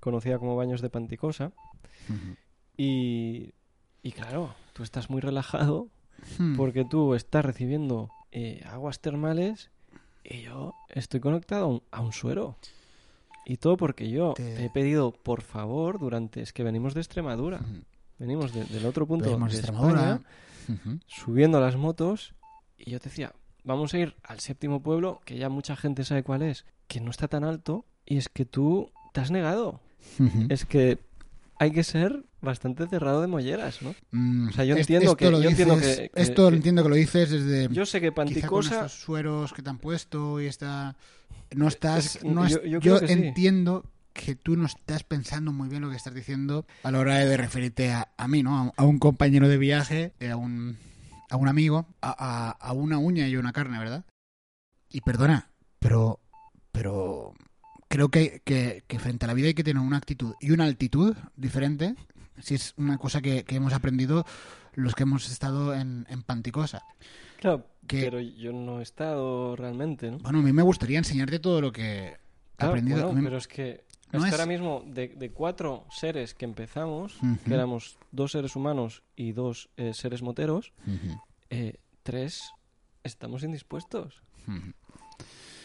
conocida 0.00 0.38
como 0.38 0.56
Baños 0.56 0.80
de 0.80 0.90
Panticosa. 0.90 1.52
Y, 2.76 3.52
y 4.02 4.12
claro, 4.12 4.54
tú 4.72 4.82
estás 4.82 5.10
muy 5.10 5.20
relajado 5.20 5.88
Hmm. 6.38 6.56
porque 6.56 6.84
tú 6.86 7.14
estás 7.14 7.44
recibiendo 7.44 8.10
eh, 8.32 8.62
aguas 8.66 9.00
termales 9.00 9.70
y 10.24 10.40
yo 10.42 10.72
estoy 10.88 11.20
conectado 11.20 11.64
a 11.64 11.68
un, 11.68 11.82
a 11.90 12.00
un 12.00 12.12
suero. 12.14 12.56
Y 13.44 13.58
todo 13.58 13.76
porque 13.76 14.08
yo 14.10 14.32
Te- 14.34 14.56
te 14.56 14.64
he 14.64 14.70
pedido, 14.70 15.12
por 15.12 15.42
favor, 15.42 15.98
durante... 16.00 16.40
Es 16.40 16.52
que 16.54 16.64
venimos 16.64 16.94
de 16.94 17.00
Extremadura. 17.00 17.60
Venimos 18.18 18.52
de- 18.54 18.64
del 18.64 18.86
otro 18.86 19.06
punto 19.06 19.26
Venimos 19.26 19.52
de 19.52 19.56
de 19.58 19.60
Extremadura. 19.60 20.20
España, 20.68 21.00
subiendo 21.06 21.60
las 21.60 21.76
motos 21.76 22.34
y 22.78 22.90
yo 22.92 22.98
te 22.98 23.10
decía, 23.10 23.32
vamos 23.66 23.92
a 23.92 23.98
ir 23.98 24.14
al 24.22 24.40
séptimo 24.40 24.80
pueblo, 24.82 25.20
que 25.26 25.36
ya 25.36 25.50
mucha 25.50 25.76
gente 25.76 26.04
sabe 26.04 26.22
cuál 26.22 26.40
es, 26.42 26.64
que 26.88 27.00
no 27.00 27.10
está 27.10 27.28
tan 27.28 27.44
alto, 27.44 27.84
y 28.06 28.16
es 28.16 28.28
que 28.30 28.46
tú 28.46 28.90
te 29.12 29.20
has 29.20 29.30
negado. 29.30 29.80
Es 30.48 30.64
que 30.64 30.98
hay 31.58 31.72
que 31.72 31.82
ser 31.82 32.24
bastante 32.40 32.86
cerrado 32.86 33.20
de 33.20 33.26
molleras, 33.26 33.82
¿no? 33.82 33.94
Mm, 34.12 34.48
O 34.50 34.52
sea, 34.52 34.64
yo 34.64 34.76
entiendo 34.76 35.06
esto 35.06 35.16
que- 35.16 35.30
lo 35.30 35.42
yo 35.42 35.50
entiendo 35.50 35.76
que- 35.78 36.10
que- 36.14 36.22
esto 36.22 36.48
lo 36.50 36.56
entiendo 36.56 36.82
que 36.84 36.88
lo 36.88 36.94
dices 36.94 37.30
desde 37.30 37.68
Yo 37.74 37.84
sé 37.86 38.00
que 38.00 38.08
con 38.12 38.26
Panticosa... 38.26 38.88
sueros 38.88 39.52
que 39.52 39.62
te 39.62 39.70
han 39.70 39.78
puesto 39.78 40.40
y 40.40 40.46
está 40.46 40.96
no 41.54 41.66
estás 41.66 42.16
Es- 42.16 42.24
no 42.24 42.46
yo- 42.46 42.62
yo, 42.62 42.78
yo 42.78 42.80
creo 42.80 43.00
que 43.00 43.08
sí. 43.08 43.12
entiendo 43.14 43.84
que 44.12 44.36
tú 44.36 44.56
no 44.56 44.66
estás 44.66 45.02
pensando 45.02 45.50
muy 45.52 45.68
bien 45.68 45.82
lo 45.82 45.90
que 45.90 45.96
estás 45.96 46.14
diciendo 46.14 46.66
a 46.84 46.90
la 46.92 46.98
hora 47.00 47.16
de 47.16 47.36
referirte 47.36 47.90
a, 47.92 48.08
a 48.16 48.28
mí 48.28 48.42
no 48.44 48.56
a, 48.58 48.72
a 48.76 48.84
un 48.84 48.98
compañero 48.98 49.48
de 49.48 49.58
viaje 49.58 50.12
eh, 50.20 50.30
a 50.30 50.36
un 50.36 50.76
a 51.30 51.36
un 51.36 51.48
amigo 51.48 51.86
a, 52.00 52.14
a- 52.18 52.50
a 52.50 52.72
una 52.72 52.98
uña 52.98 53.26
y 53.28 53.36
una 53.36 53.52
carne 53.52 53.78
verdad 53.78 54.04
y 54.88 55.00
perdona 55.00 55.50
pero 55.78 56.20
pero 56.72 57.32
creo 57.88 58.08
que, 58.10 58.42
que, 58.44 58.84
que 58.86 58.98
frente 58.98 59.24
a 59.24 59.28
la 59.28 59.34
vida 59.34 59.48
hay 59.48 59.54
que 59.54 59.64
tener 59.64 59.82
una 59.82 59.96
actitud 59.96 60.34
y 60.40 60.50
una 60.50 60.64
altitud 60.64 61.16
diferente 61.36 61.94
si 62.40 62.54
es 62.54 62.74
una 62.76 62.98
cosa 62.98 63.22
que, 63.22 63.44
que 63.44 63.56
hemos 63.56 63.72
aprendido 63.72 64.24
los 64.74 64.94
que 64.94 65.04
hemos 65.04 65.30
estado 65.30 65.72
en, 65.74 66.06
en 66.10 66.22
Panticosa. 66.22 66.82
Claro, 67.40 67.66
Que- 67.86 68.02
pero 68.02 68.20
yo 68.20 68.52
no 68.52 68.80
he 68.80 68.82
estado 68.82 69.56
realmente, 69.56 70.10
¿no? 70.10 70.18
Bueno, 70.18 70.40
a 70.40 70.42
mí 70.42 70.52
me 70.52 70.60
gustaría 70.62 70.98
enseñarte 70.98 71.38
todo 71.38 71.62
lo 71.62 71.72
que 71.72 72.08
he 72.08 72.16
Claro, 72.56 72.72
aprendido. 72.72 73.04
bueno, 73.06 73.20
mí- 73.20 73.24
pero 73.24 73.38
es 73.38 73.48
que 73.48 73.86
No 74.12 74.24
es- 74.24 74.32
ahora 74.32 74.46
mismo 74.46 74.82
de, 74.86 75.08
de 75.08 75.30
cuatro 75.30 75.84
seres 75.90 76.34
que 76.34 76.44
empezamos, 76.44 77.18
que 77.44 77.54
éramos 77.54 77.98
dos 78.12 78.32
seres 78.32 78.54
humanos 78.56 79.02
y 79.16 79.32
dos 79.32 79.68
eh, 79.76 79.92
seres 79.94 80.22
moteros, 80.22 80.72
eh, 81.50 81.74
tres 82.02 82.52
estamos 83.04 83.42
indispuestos. 83.42 84.22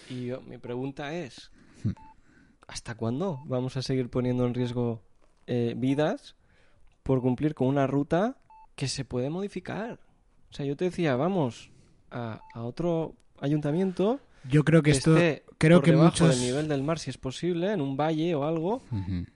Y 0.10 0.26
yo- 0.28 0.42
mi 0.42 0.58
pregunta 0.58 1.14
es. 1.14 1.52
¿hasta 2.68 2.96
cuándo 2.96 3.42
vamos 3.48 3.76
a 3.76 3.82
seguir 3.82 4.10
poniendo 4.10 4.46
en 4.46 4.54
riesgo 4.54 5.02
eh, 5.46 5.74
vidas 5.76 6.36
por 7.04 7.22
cumplir 7.22 7.54
con 7.54 7.68
una 7.68 7.86
ruta 7.86 8.38
que 8.78 8.88
se 8.88 9.04
puede 9.04 9.30
modificar? 9.30 10.00
O 10.50 10.54
sea, 10.54 10.66
yo 10.66 10.78
te 10.78 10.86
decía, 10.86 11.16
vamos 11.18 11.70
a, 12.12 12.40
a 12.54 12.62
otro 12.64 13.14
ayuntamiento 13.42 14.22
Yo 14.50 14.64
creo 14.64 14.82
que 14.82 14.92
que 14.92 14.98
esto... 14.98 15.16
esté 15.18 15.46
creo 15.58 15.78
por 15.78 15.86
que 15.86 15.92
debajo 15.92 16.10
muchos... 16.12 16.30
del 16.30 16.40
nivel 16.40 16.68
del 16.68 16.84
mar, 16.84 16.98
si 17.00 17.10
es 17.10 17.18
posible, 17.18 17.72
en 17.72 17.82
un 17.82 17.96
valle 17.98 18.34
o 18.36 18.44
algo, 18.46 18.82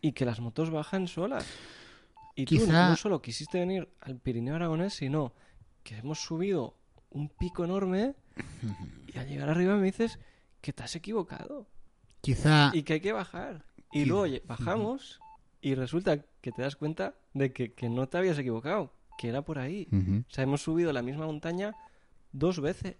y 0.01 0.13
que 0.13 0.25
las 0.25 0.39
motos 0.39 0.71
bajan 0.71 1.07
solas. 1.07 1.45
Y 2.35 2.45
tú 2.45 2.55
Quizá- 2.55 2.89
no 2.89 2.95
solo 2.95 3.21
quisiste 3.21 3.59
venir 3.59 3.87
al 4.01 4.17
Pirineo 4.17 4.55
Aragonés, 4.55 4.93
sino 4.93 5.33
que 5.83 5.97
hemos 5.97 6.19
subido 6.19 6.75
un 7.11 7.29
pico 7.29 7.63
enorme 7.63 8.15
y 9.13 9.17
al 9.17 9.27
llegar 9.27 9.49
arriba 9.49 9.75
me 9.75 9.85
dices 9.85 10.19
que 10.59 10.73
te 10.73 10.83
has 10.83 10.95
equivocado 10.95 11.67
Quizá... 12.21 12.71
y 12.73 12.83
que 12.83 12.93
hay 12.93 12.99
que 12.99 13.13
bajar. 13.13 13.63
Y 13.91 14.03
luego 14.05 14.35
bajamos 14.45 15.21
y 15.61 15.75
resulta 15.75 16.25
que 16.41 16.51
te 16.51 16.61
das 16.61 16.75
cuenta 16.75 17.13
de 17.33 17.53
que, 17.53 17.73
que 17.73 17.87
no 17.87 18.09
te 18.09 18.17
habías 18.17 18.37
equivocado, 18.37 18.91
que 19.17 19.29
era 19.29 19.43
por 19.43 19.57
ahí. 19.59 19.87
O 20.27 20.33
sea, 20.33 20.43
hemos 20.43 20.61
subido 20.61 20.91
la 20.91 21.01
misma 21.01 21.25
montaña 21.27 21.73
dos 22.33 22.59
veces. 22.59 22.97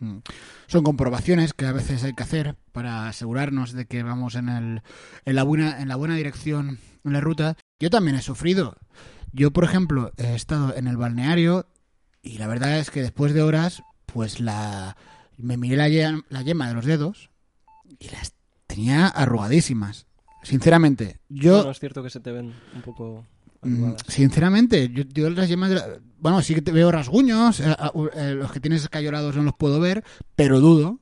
Mm. 0.00 0.18
Son 0.66 0.82
comprobaciones 0.84 1.52
que 1.54 1.66
a 1.66 1.72
veces 1.72 2.02
hay 2.04 2.14
que 2.14 2.22
hacer 2.22 2.56
para 2.72 3.08
asegurarnos 3.08 3.72
de 3.72 3.86
que 3.86 4.02
vamos 4.02 4.34
en, 4.34 4.48
el, 4.48 4.82
en, 5.24 5.34
la, 5.36 5.42
buena, 5.44 5.80
en 5.80 5.88
la 5.88 5.96
buena 5.96 6.16
dirección 6.16 6.78
en 7.04 7.12
la 7.12 7.20
ruta. 7.20 7.56
Yo 7.78 7.90
también 7.90 8.16
he 8.16 8.22
sufrido. 8.22 8.76
Yo, 9.32 9.52
por 9.52 9.64
ejemplo, 9.64 10.12
he 10.16 10.34
estado 10.34 10.74
en 10.76 10.86
el 10.88 10.96
balneario 10.96 11.66
y 12.22 12.38
la 12.38 12.46
verdad 12.46 12.78
es 12.78 12.90
que 12.90 13.02
después 13.02 13.34
de 13.34 13.42
horas, 13.42 13.82
pues 14.06 14.40
la 14.40 14.96
me 15.36 15.56
miré 15.56 15.76
la, 15.76 15.88
ye- 15.88 16.22
la 16.28 16.42
yema 16.42 16.68
de 16.68 16.74
los 16.74 16.84
dedos 16.84 17.30
y 17.98 18.08
las 18.10 18.34
tenía 18.66 19.06
arrugadísimas. 19.08 20.06
Sinceramente, 20.42 21.18
yo... 21.28 21.56
Bueno, 21.56 21.70
es 21.70 21.80
cierto 21.80 22.02
que 22.02 22.10
se 22.10 22.20
te 22.20 22.30
ven 22.30 22.54
un 22.74 22.82
poco. 22.82 23.26
Sinceramente, 24.08 24.88
yo, 24.90 25.04
yo 25.12 25.30
las 25.30 25.48
yemas 25.48 25.70
de 25.70 25.74
la- 25.76 25.86
Bueno, 26.18 26.40
sí 26.42 26.54
que 26.54 26.62
te 26.62 26.72
veo 26.72 26.90
rasguños, 26.90 27.60
eh, 27.60 27.76
eh, 28.16 28.34
los 28.36 28.50
que 28.52 28.60
tienes 28.60 28.82
escayolados 28.82 29.36
no 29.36 29.42
los 29.42 29.54
puedo 29.54 29.78
ver, 29.80 30.04
pero 30.36 30.60
dudo 30.60 31.00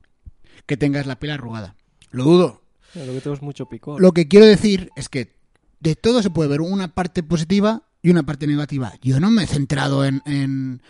que 0.66 0.76
tengas 0.76 1.06
la 1.06 1.16
piel 1.18 1.32
arrugada. 1.32 1.74
Lo 2.10 2.24
dudo. 2.24 2.62
Lo 2.94 3.12
que 3.12 3.20
tengo 3.20 3.34
es 3.36 3.42
mucho 3.42 3.66
picor. 3.66 4.00
Lo 4.00 4.12
que 4.12 4.28
quiero 4.28 4.46
decir 4.46 4.90
es 4.96 5.08
que 5.08 5.34
de 5.80 5.94
todo 5.96 6.22
se 6.22 6.30
puede 6.30 6.48
ver 6.50 6.60
una 6.60 6.88
parte 6.88 7.22
positiva 7.22 7.82
y 8.02 8.10
una 8.10 8.22
parte 8.24 8.46
negativa. 8.46 8.92
Yo 9.00 9.18
no 9.20 9.30
me 9.30 9.44
he 9.44 9.46
centrado 9.46 10.04
en, 10.04 10.22
en, 10.26 10.82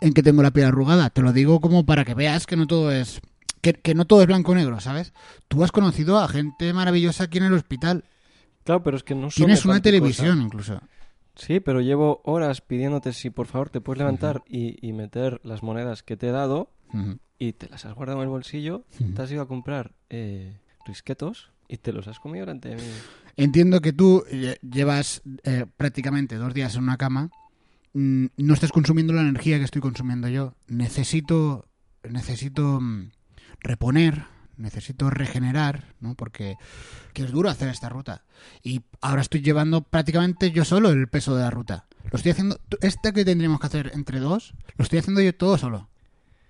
en 0.00 0.12
que 0.14 0.22
tengo 0.22 0.42
la 0.42 0.52
piel 0.52 0.66
arrugada. 0.66 1.10
Te 1.10 1.20
lo 1.22 1.32
digo 1.32 1.60
como 1.60 1.84
para 1.84 2.04
que 2.04 2.14
veas 2.14 2.46
que 2.46 2.56
no 2.56 2.66
todo 2.66 2.90
es... 2.92 3.20
Que, 3.60 3.72
que 3.72 3.94
no 3.94 4.04
todo 4.06 4.20
es 4.20 4.26
blanco 4.26 4.52
o 4.52 4.54
negro, 4.54 4.78
¿sabes? 4.80 5.12
Tú 5.48 5.64
has 5.64 5.72
conocido 5.72 6.18
a 6.18 6.28
gente 6.28 6.72
maravillosa 6.72 7.24
aquí 7.24 7.38
en 7.38 7.44
el 7.44 7.54
hospital. 7.54 8.04
Claro, 8.62 8.82
pero 8.82 8.96
es 8.96 9.02
que 9.02 9.14
no 9.14 9.28
Tienes 9.28 9.64
una 9.64 9.80
televisión 9.82 10.40
incluso. 10.42 10.80
Sí, 11.36 11.60
pero 11.60 11.80
llevo 11.80 12.20
horas 12.24 12.60
pidiéndote 12.60 13.12
si 13.12 13.30
por 13.30 13.46
favor 13.46 13.68
te 13.70 13.80
puedes 13.80 13.98
levantar 13.98 14.42
y, 14.46 14.76
y 14.86 14.92
meter 14.92 15.40
las 15.44 15.62
monedas 15.62 16.02
que 16.02 16.16
te 16.16 16.28
he 16.28 16.32
dado 16.32 16.70
y 17.38 17.52
te 17.54 17.68
las 17.68 17.84
has 17.84 17.94
guardado 17.94 18.18
en 18.20 18.24
el 18.24 18.28
bolsillo, 18.30 18.84
Ujú. 19.00 19.12
te 19.14 19.22
has 19.22 19.32
ido 19.32 19.42
a 19.42 19.48
comprar 19.48 19.92
eh, 20.10 20.56
risquetos 20.86 21.50
y 21.68 21.78
te 21.78 21.92
los 21.92 22.06
has 22.06 22.20
comido 22.20 22.44
durante 22.46 22.76
mi... 22.76 22.82
Entiendo 23.36 23.80
que 23.80 23.92
tú 23.92 24.24
lle- 24.30 24.58
llevas 24.60 25.22
eh, 25.42 25.66
prácticamente 25.76 26.36
dos 26.36 26.54
días 26.54 26.76
en 26.76 26.84
una 26.84 26.96
cama. 26.96 27.30
mm, 27.94 28.26
No 28.36 28.54
estás 28.54 28.70
consumiendo 28.70 29.12
la 29.12 29.22
energía 29.22 29.58
que 29.58 29.64
estoy 29.64 29.82
consumiendo 29.82 30.28
yo. 30.28 30.54
Necesito, 30.68 31.66
necesito 32.08 32.80
mm, 32.80 33.10
reponer, 33.58 34.22
necesito 34.56 35.10
regenerar, 35.10 35.94
¿no? 36.00 36.14
Porque 36.14 36.56
que 37.12 37.24
es 37.24 37.30
duro 37.30 37.48
hacer 37.48 37.68
esta 37.68 37.88
ruta. 37.88 38.24
Y 38.62 38.82
ahora 39.00 39.22
estoy 39.22 39.42
llevando 39.42 39.82
prácticamente 39.82 40.50
yo 40.50 40.64
solo 40.64 40.90
el 40.90 41.08
peso 41.08 41.36
de 41.36 41.42
la 41.42 41.50
ruta. 41.50 41.86
Lo 42.10 42.16
estoy 42.16 42.32
haciendo. 42.32 42.60
Esta 42.80 43.12
que 43.12 43.24
tendríamos 43.24 43.60
que 43.60 43.66
hacer 43.66 43.90
entre 43.94 44.20
dos, 44.20 44.54
lo 44.76 44.82
estoy 44.82 44.98
haciendo 44.98 45.20
yo 45.20 45.34
todo 45.34 45.58
solo. 45.58 45.88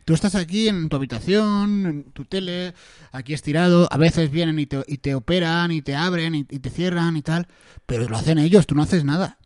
Tú 0.04 0.12
estás 0.12 0.34
aquí 0.34 0.68
en 0.68 0.90
tu 0.90 0.96
habitación, 0.96 1.87
en 1.87 2.04
tu 2.12 2.26
tele, 2.26 2.75
aquí 3.12 3.32
estirado. 3.32 3.88
A 3.90 3.96
veces 3.96 4.30
vienen 4.30 4.58
y 4.58 4.66
te, 4.66 4.84
y 4.87 4.99
te 4.99 5.14
operan 5.14 5.70
y 5.70 5.80
te 5.80 5.96
abren 5.96 6.34
y, 6.34 6.44
te 6.44 6.70
cierran 6.70 7.16
y 7.16 7.23
tal. 7.23 7.49
Pero 7.87 8.08
lo 8.08 8.16
hacen 8.16 8.38
ellos, 8.38 8.66
tú 8.66 8.75
no 8.75 8.82
haces 8.82 9.04
nada. 9.04 9.38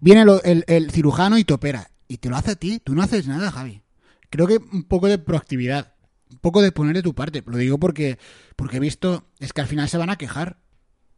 Viene 0.00 0.24
el 0.66 0.90
cirujano 0.90 1.38
y 1.38 1.44
te 1.44 1.54
opera. 1.54 1.90
Y 2.08 2.18
te 2.18 2.28
lo 2.28 2.36
hace 2.36 2.52
a 2.52 2.56
ti, 2.56 2.80
tú 2.80 2.94
no 2.96 3.02
haces 3.02 3.28
nada, 3.28 3.52
Javi. 3.52 3.82
Creo 4.30 4.48
que 4.48 4.56
un 4.56 4.82
poco 4.82 5.06
de 5.06 5.18
proactividad. 5.18 5.94
Un 6.32 6.38
poco 6.38 6.62
de 6.62 6.72
poner 6.72 6.94
de 6.94 7.02
tu 7.02 7.14
parte. 7.14 7.42
Lo 7.46 7.56
digo 7.56 7.78
porque, 7.78 8.18
porque 8.56 8.76
he 8.76 8.80
visto, 8.80 9.24
es 9.38 9.52
que 9.52 9.60
al 9.60 9.66
final 9.66 9.88
se 9.88 9.98
van 9.98 10.10
a 10.10 10.16
quejar. 10.16 10.56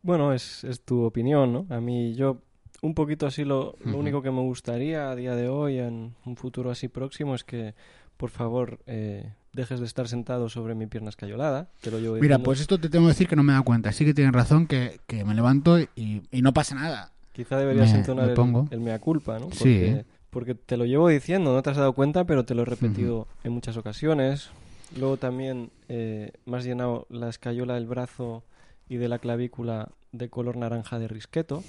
Bueno, 0.03 0.33
es, 0.33 0.65
es 0.65 0.81
tu 0.85 1.03
opinión, 1.03 1.53
¿no? 1.53 1.67
A 1.71 1.81
mí 1.81 2.15
yo 2.15 2.39
un 2.81 2.95
poquito 2.95 3.27
así 3.27 3.45
lo, 3.45 3.77
lo 3.85 3.97
único 3.99 4.23
que 4.23 4.31
me 4.33 4.41
gustaría 4.41 5.11
a 5.11 5.15
día 5.15 5.37
de 5.37 5.49
hoy, 5.49 5.79
en 5.79 6.15
un 6.25 6.37
futuro 6.37 6.71
así 6.71 6.89
próximo, 6.89 7.35
es 7.37 7.45
que 7.45 7.75
por 8.17 8.31
favor 8.31 8.81
eh, 8.87 9.33
dejes 9.53 9.79
de 9.79 9.87
estar 9.87 10.09
sentado 10.09 10.49
sobre 10.49 10.75
mi 10.75 10.87
pierna 10.87 11.11
escayolada. 11.11 11.69
Te 11.81 11.91
lo 11.93 11.99
llevo 12.01 12.17
Mira, 12.17 12.39
pues 12.41 12.61
esto 12.61 12.79
te 12.81 12.89
tengo 12.89 13.05
que 13.07 13.11
decir 13.13 13.29
que 13.29 13.37
no 13.37 13.43
me 13.45 13.53
dado 13.53 13.65
cuenta. 13.65 13.93
Sí 13.93 14.05
que 14.05 14.15
tienes 14.15 14.33
razón 14.33 14.67
que, 14.67 14.99
que 15.07 15.25
me 15.25 15.35
levanto 15.35 15.79
y, 15.79 15.89
y 16.31 16.43
no 16.43 16.53
pasa 16.53 16.75
nada. 16.75 17.13
Quizá 17.33 17.57
deberías 17.59 17.93
Me- 17.93 17.99
entonar 18.01 18.25
me 18.25 18.31
el, 18.33 18.37
pongo. 18.37 18.67
el 18.71 18.81
mea 18.81 18.99
culpa, 18.99 19.39
¿no? 19.39 19.47
Sí. 19.53 19.59
Porque, 19.59 20.05
porque 20.31 20.55
te 20.57 20.77
lo 20.77 20.85
llevo 20.85 21.09
diciendo, 21.09 21.53
no 21.55 21.63
te 21.63 21.71
has 21.71 21.77
dado 21.77 21.93
cuenta, 21.93 22.25
pero 22.25 22.45
te 22.45 22.55
lo 22.57 22.63
he 22.63 22.65
repetido 22.65 23.29
en 23.45 23.53
muchas 23.53 23.77
ocasiones. 23.77 24.51
Luego 24.99 25.17
también 25.17 25.71
eh, 25.89 26.33
me 26.45 26.57
has 26.59 26.65
llenado 26.65 27.07
la 27.09 27.29
escayola 27.29 27.75
del 27.75 27.87
brazo 27.87 28.45
y 28.89 28.97
de 28.97 29.09
la 29.09 29.19
clavícula 29.19 29.91
de 30.13 30.29
color 30.29 30.57
naranja 30.57 30.99
de 30.99 31.09
risqueto. 31.09 31.63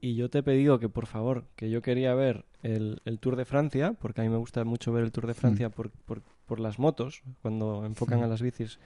Y 0.00 0.16
yo 0.16 0.28
te 0.28 0.38
he 0.38 0.42
pedido 0.42 0.78
que, 0.78 0.88
por 0.88 1.06
favor, 1.06 1.44
que 1.56 1.70
yo 1.70 1.80
quería 1.80 2.12
ver 2.14 2.44
el, 2.62 3.00
el 3.04 3.18
Tour 3.18 3.36
de 3.36 3.44
Francia, 3.44 3.94
porque 3.98 4.20
a 4.20 4.24
mí 4.24 4.30
me 4.30 4.36
gusta 4.36 4.64
mucho 4.64 4.92
ver 4.92 5.04
el 5.04 5.12
Tour 5.12 5.26
de 5.28 5.34
Francia 5.34 5.68
por, 5.70 5.90
por, 5.90 6.22
por 6.46 6.58
las 6.60 6.78
motos, 6.78 7.22
cuando 7.40 7.86
enfocan 7.86 8.20
Mm. 8.20 8.24
a 8.24 8.26
las 8.26 8.42
bicis. 8.42 8.78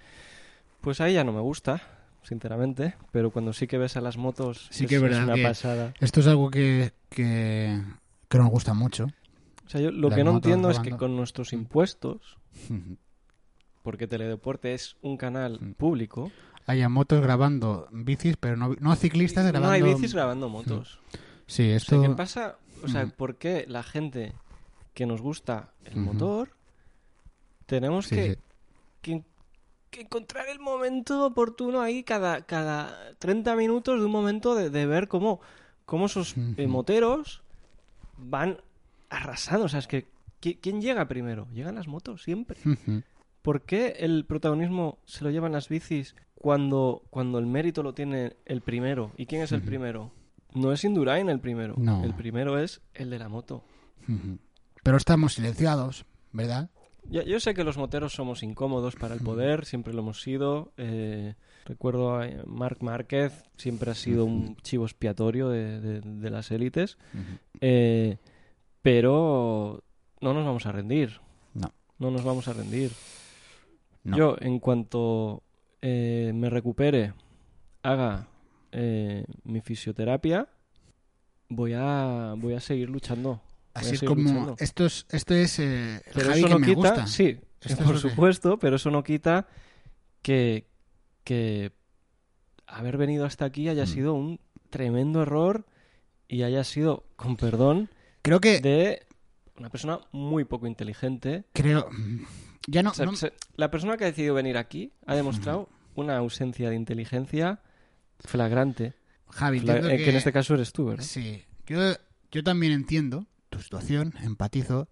Pues 0.82 1.00
ahí 1.00 1.14
ya 1.14 1.24
no 1.24 1.32
me 1.32 1.40
gusta, 1.40 1.80
sinceramente, 2.22 2.94
pero 3.12 3.30
cuando 3.30 3.52
sí 3.54 3.66
que 3.66 3.78
ves 3.78 3.96
a 3.96 4.00
las 4.02 4.18
motos 4.18 4.68
Sí 4.70 4.86
que 4.86 4.96
es 4.96 5.02
verdad 5.02 5.24
una 5.24 5.34
que- 5.34 5.42
pasada. 5.42 5.94
Esto 6.00 6.20
es 6.20 6.26
algo 6.26 6.50
que, 6.50 6.92
que, 7.08 7.80
que 8.28 8.38
nos 8.38 8.50
gusta 8.50 8.74
mucho. 8.74 9.06
O 9.66 9.68
sea, 9.68 9.80
yo 9.80 9.90
lo 9.90 10.10
Las 10.10 10.18
que 10.18 10.22
no 10.24 10.32
entiendo 10.32 10.70
es 10.70 10.78
que 10.78 10.90
con 10.90 11.16
nuestros 11.16 11.52
impuestos. 11.54 12.36
Porque 13.86 14.08
Teledeporte 14.08 14.74
es 14.74 14.96
un 15.00 15.16
canal 15.16 15.60
Mm. 15.60 15.72
público, 15.74 16.32
Haya 16.66 16.88
motos 16.88 17.20
grabando 17.22 17.86
bicis, 17.92 18.36
pero 18.36 18.56
no, 18.56 18.74
no 18.80 18.96
ciclistas 18.96 19.44
no 19.44 19.50
grabando... 19.52 19.70
hay 19.72 19.82
bicis 19.94 20.12
grabando 20.12 20.48
motos. 20.48 20.98
Sí, 21.46 21.62
O 21.62 21.66
sea, 21.66 21.76
esto... 21.76 22.02
¿qué 22.02 22.08
pasa? 22.10 22.56
O 22.82 22.88
sea, 22.88 23.04
Ujú. 23.04 23.12
¿por 23.12 23.36
qué 23.36 23.64
la 23.68 23.84
gente 23.84 24.32
que 24.92 25.06
nos 25.06 25.20
gusta 25.20 25.70
el 25.84 25.94
motor 25.96 26.50
tenemos 27.66 28.06
Sí, 28.06 28.16
que, 28.16 28.34
sí. 28.34 28.38
que, 29.02 29.24
que 29.90 30.00
encontrar 30.00 30.48
el 30.48 30.58
momento 30.58 31.24
oportuno 31.24 31.80
ahí 31.82 32.02
cada, 32.02 32.42
cada 32.44 33.14
30 33.20 33.54
minutos 33.54 34.00
de 34.00 34.06
un 34.06 34.10
momento 34.12 34.56
de, 34.56 34.68
de 34.68 34.86
ver 34.86 35.06
cómo, 35.06 35.40
cómo 35.84 36.06
esos 36.06 36.36
eh, 36.36 36.64
Ujú. 36.64 36.68
moteros 36.68 37.42
van 38.18 38.58
arrasando? 39.08 39.66
O 39.66 39.68
sea, 39.68 39.78
es 39.78 39.86
que 39.86 40.06
¿qui- 40.42 40.58
¿quién 40.60 40.80
llega 40.82 41.06
primero? 41.06 41.46
Llegan 41.52 41.76
las 41.76 41.86
motos 41.86 42.24
siempre. 42.24 42.58
Ujú. 42.64 43.02
¿Por 43.46 43.62
qué 43.62 43.94
el 44.00 44.24
protagonismo 44.26 44.98
se 45.06 45.22
lo 45.24 45.30
llevan 45.30 45.52
las 45.52 45.68
bicis 45.68 46.14
cuando, 46.34 47.02
cuando 47.10 47.38
el 47.38 47.46
mérito 47.46 47.82
lo 47.82 47.94
tiene 47.94 48.36
el 48.44 48.60
primero? 48.60 49.12
¿Y 49.16 49.26
quién 49.26 49.40
es 49.42 49.52
el 49.52 49.62
primero? 49.62 50.10
No 50.52 50.72
es 50.72 50.82
Indurain 50.84 51.28
el 51.28 51.38
primero. 51.40 51.74
No. 51.78 52.02
El 52.04 52.12
primero 52.14 52.58
es 52.58 52.80
el 52.94 53.08
de 53.10 53.18
la 53.18 53.28
moto. 53.28 53.62
Pero 54.82 54.96
estamos 54.96 55.34
silenciados, 55.34 56.06
¿verdad? 56.32 56.70
Yo 57.08 57.38
sé 57.38 57.54
que 57.54 57.62
los 57.62 57.76
moteros 57.78 58.12
somos 58.14 58.42
incómodos 58.42 58.96
para 58.96 59.14
el 59.14 59.20
poder, 59.20 59.64
siempre 59.64 59.92
lo 59.94 60.00
hemos 60.00 60.20
sido. 60.22 60.72
eh, 60.76 61.34
recuerdo 61.66 62.20
a 62.20 62.26
Marc 62.46 62.82
Márquez, 62.82 63.44
siempre 63.56 63.90
ha 63.92 63.94
sido 63.94 64.24
un 64.24 64.56
chivo 64.62 64.84
expiatorio 64.86 65.48
de, 65.50 65.80
de- 65.80 66.00
de 66.00 66.30
las 66.30 66.50
élites. 66.50 66.98
eh, 67.60 68.18
pero 68.82 69.82
no 70.20 70.34
nos 70.34 70.44
vamos 70.44 70.66
a 70.66 70.72
rendir. 70.72 71.20
No. 71.54 71.72
No 71.98 72.10
nos 72.10 72.24
vamos 72.24 72.48
a 72.48 72.52
rendir. 72.52 72.90
No. 74.06 74.16
Yo, 74.16 74.36
en 74.40 74.58
cuanto 74.60 75.42
eh, 75.82 76.30
me 76.34 76.48
recupere, 76.50 77.12
haga 77.82 78.28
eh, 78.72 79.24
mi 79.44 79.60
fisioterapia, 79.60 80.48
voy 81.48 81.72
a, 81.74 82.34
voy 82.36 82.54
a 82.54 82.60
seguir 82.60 82.88
luchando 82.90 83.40
Así 83.74 83.94
es 83.96 84.02
como... 84.02 84.22
luchando. 84.22 84.56
Esto 84.58 84.86
es, 84.86 85.06
esto 85.10 85.34
es 85.34 85.58
eh, 85.58 85.96
el 85.96 86.12
Pero 86.14 86.28
Javi 86.28 86.38
eso 86.38 86.46
que 86.48 86.52
no 86.54 86.58
me 86.60 86.66
quita, 86.66 86.78
gusta. 86.90 87.06
sí, 87.06 87.38
Esto 87.60 87.72
es 87.72 87.76
por 87.88 87.94
que- 87.94 88.00
supuesto, 88.00 88.58
pero 88.58 88.76
eso 88.76 88.90
no 88.90 89.02
quita 89.02 89.48
que, 90.22 90.66
que 91.24 91.72
haber 92.66 92.96
venido 92.96 93.24
hasta 93.26 93.44
aquí 93.44 93.68
haya 93.68 93.84
Mm. 93.84 93.88
sido 93.88 94.14
un 94.14 94.40
tremendo 94.70 95.22
error 95.22 95.66
y 96.28 96.42
haya 96.42 96.64
sido, 96.64 97.04
con 97.16 97.36
perdón, 97.36 97.88
Creo 98.22 98.40
que... 98.40 98.60
de 98.60 99.06
una 99.58 99.70
persona 99.70 100.00
muy 100.12 100.44
poco 100.44 100.66
inteligente. 100.66 101.44
Creo... 101.52 101.88
Ya 102.66 102.82
no... 102.82 102.90
O 102.90 102.94
sea, 102.94 103.06
no- 103.06 103.16
se- 103.16 103.32
la 103.56 103.70
persona 103.70 103.96
que 103.96 104.04
ha 104.04 104.08
decidido 104.08 104.34
venir 104.34 104.56
aquí 104.56 104.92
ha 105.06 105.14
demostrado 105.14 105.68
una 105.94 106.16
ausencia 106.16 106.68
de 106.70 106.76
inteligencia 106.76 107.60
flagrante, 108.20 108.94
Javi, 109.30 109.58
eh, 109.58 109.96
que 109.96 110.10
en 110.10 110.16
este 110.16 110.32
caso 110.32 110.54
eres 110.54 110.72
tú, 110.72 110.86
¿verdad? 110.86 111.04
Sí, 111.04 111.44
yo, 111.66 111.78
yo 112.30 112.42
también 112.44 112.72
entiendo 112.72 113.26
tu 113.50 113.60
situación, 113.60 114.14
empatizo, 114.22 114.88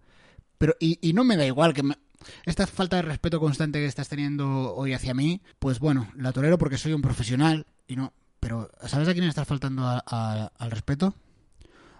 pero 0.57 0.75
y, 0.79 0.97
y 1.07 1.13
no 1.13 1.23
me 1.23 1.37
da 1.37 1.45
igual 1.45 1.73
que 1.73 1.83
me- 1.83 1.97
esta 2.45 2.65
falta 2.65 2.95
de 2.95 3.01
respeto 3.03 3.39
constante 3.39 3.79
que 3.79 3.85
estás 3.85 4.09
teniendo 4.09 4.73
hoy 4.75 4.93
hacia 4.93 5.13
mí, 5.13 5.41
pues 5.59 5.79
bueno, 5.79 6.09
la 6.15 6.31
tolero 6.31 6.57
porque 6.57 6.77
soy 6.77 6.93
un 6.93 7.01
profesional 7.01 7.65
y 7.87 7.95
no, 7.95 8.13
pero 8.39 8.71
¿sabes 8.87 9.07
a 9.07 9.13
quién 9.13 9.25
estás 9.25 9.47
faltando 9.47 9.83
a- 9.83 10.03
a- 10.05 10.51
al 10.57 10.71
respeto? 10.71 11.13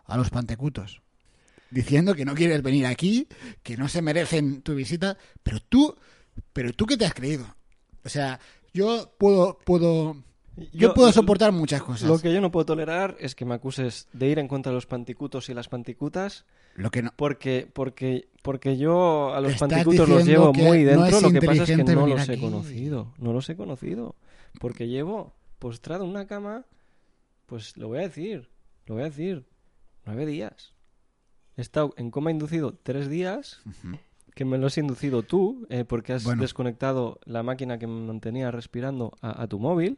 A 0.05 0.17
los 0.17 0.29
pantecutos. 0.29 1.01
Diciendo 1.71 2.15
que 2.15 2.25
no 2.25 2.35
quieres 2.35 2.61
venir 2.61 2.85
aquí, 2.85 3.27
que 3.63 3.77
no 3.77 3.87
se 3.87 4.01
merecen 4.01 4.61
tu 4.61 4.75
visita, 4.75 5.17
pero 5.43 5.59
tú, 5.59 5.95
pero 6.53 6.73
tú 6.73 6.85
qué 6.85 6.97
te 6.97 7.05
has 7.05 7.13
creído? 7.13 7.45
O 8.03 8.09
sea, 8.09 8.39
yo 8.73 9.13
puedo, 9.17 9.57
puedo, 9.63 10.17
yo, 10.71 10.93
puedo 10.93 11.11
soportar 11.11 11.51
muchas 11.51 11.81
cosas. 11.81 12.07
Lo 12.07 12.19
que 12.19 12.31
yo 12.31 12.39
no 12.39 12.51
puedo 12.51 12.65
tolerar 12.65 13.15
es 13.19 13.33
que 13.35 13.45
me 13.45 13.55
acuses 13.55 14.07
de 14.13 14.27
ir 14.27 14.37
en 14.37 14.47
contra 14.47 14.71
de 14.71 14.75
los 14.75 14.85
panticutos 14.85 15.49
y 15.49 15.53
las 15.53 15.67
panticutas 15.69 16.45
Lo 16.75 16.91
que 16.91 17.01
no, 17.01 17.11
porque 17.15 17.67
porque 17.73 18.29
porque 18.43 18.77
yo 18.77 19.33
a 19.33 19.41
los 19.41 19.55
panticutos 19.55 20.07
los 20.07 20.25
llevo 20.25 20.53
muy 20.53 20.83
dentro, 20.83 21.19
lo 21.19 21.31
que 21.31 21.41
pasa 21.41 21.63
es 21.63 21.69
que 21.69 21.83
no 21.83 22.05
los 22.05 22.29
he 22.29 22.39
conocido, 22.39 23.13
no 23.17 23.33
los 23.33 23.49
he 23.49 23.55
conocido, 23.55 24.15
porque 24.59 24.87
llevo 24.87 25.33
postrado 25.57 26.03
en 26.03 26.11
una 26.11 26.27
cama, 26.27 26.65
pues 27.47 27.75
lo 27.75 27.87
voy 27.87 27.99
a 27.99 28.01
decir, 28.01 28.49
lo 28.85 28.95
voy 28.95 29.03
a 29.03 29.07
decir, 29.07 29.47
nueve 30.05 30.27
días. 30.27 30.74
He 31.57 31.61
estado 31.61 31.93
en 31.97 32.11
coma 32.11 32.31
inducido 32.31 32.73
tres 32.81 33.09
días, 33.09 33.61
que 34.33 34.43
me 34.45 34.57
lo 34.57 34.67
has 34.67 34.77
inducido 34.77 35.23
tú, 35.23 35.65
eh, 35.69 35.85
porque 35.85 36.13
has 36.13 36.23
Bueno. 36.25 36.41
desconectado 36.41 37.19
la 37.25 37.43
máquina 37.43 37.77
que 37.79 37.87
me 37.87 38.01
mantenía 38.07 38.51
respirando 38.51 39.13
a, 39.21 39.41
a 39.43 39.47
tu 39.47 39.59
móvil. 39.59 39.97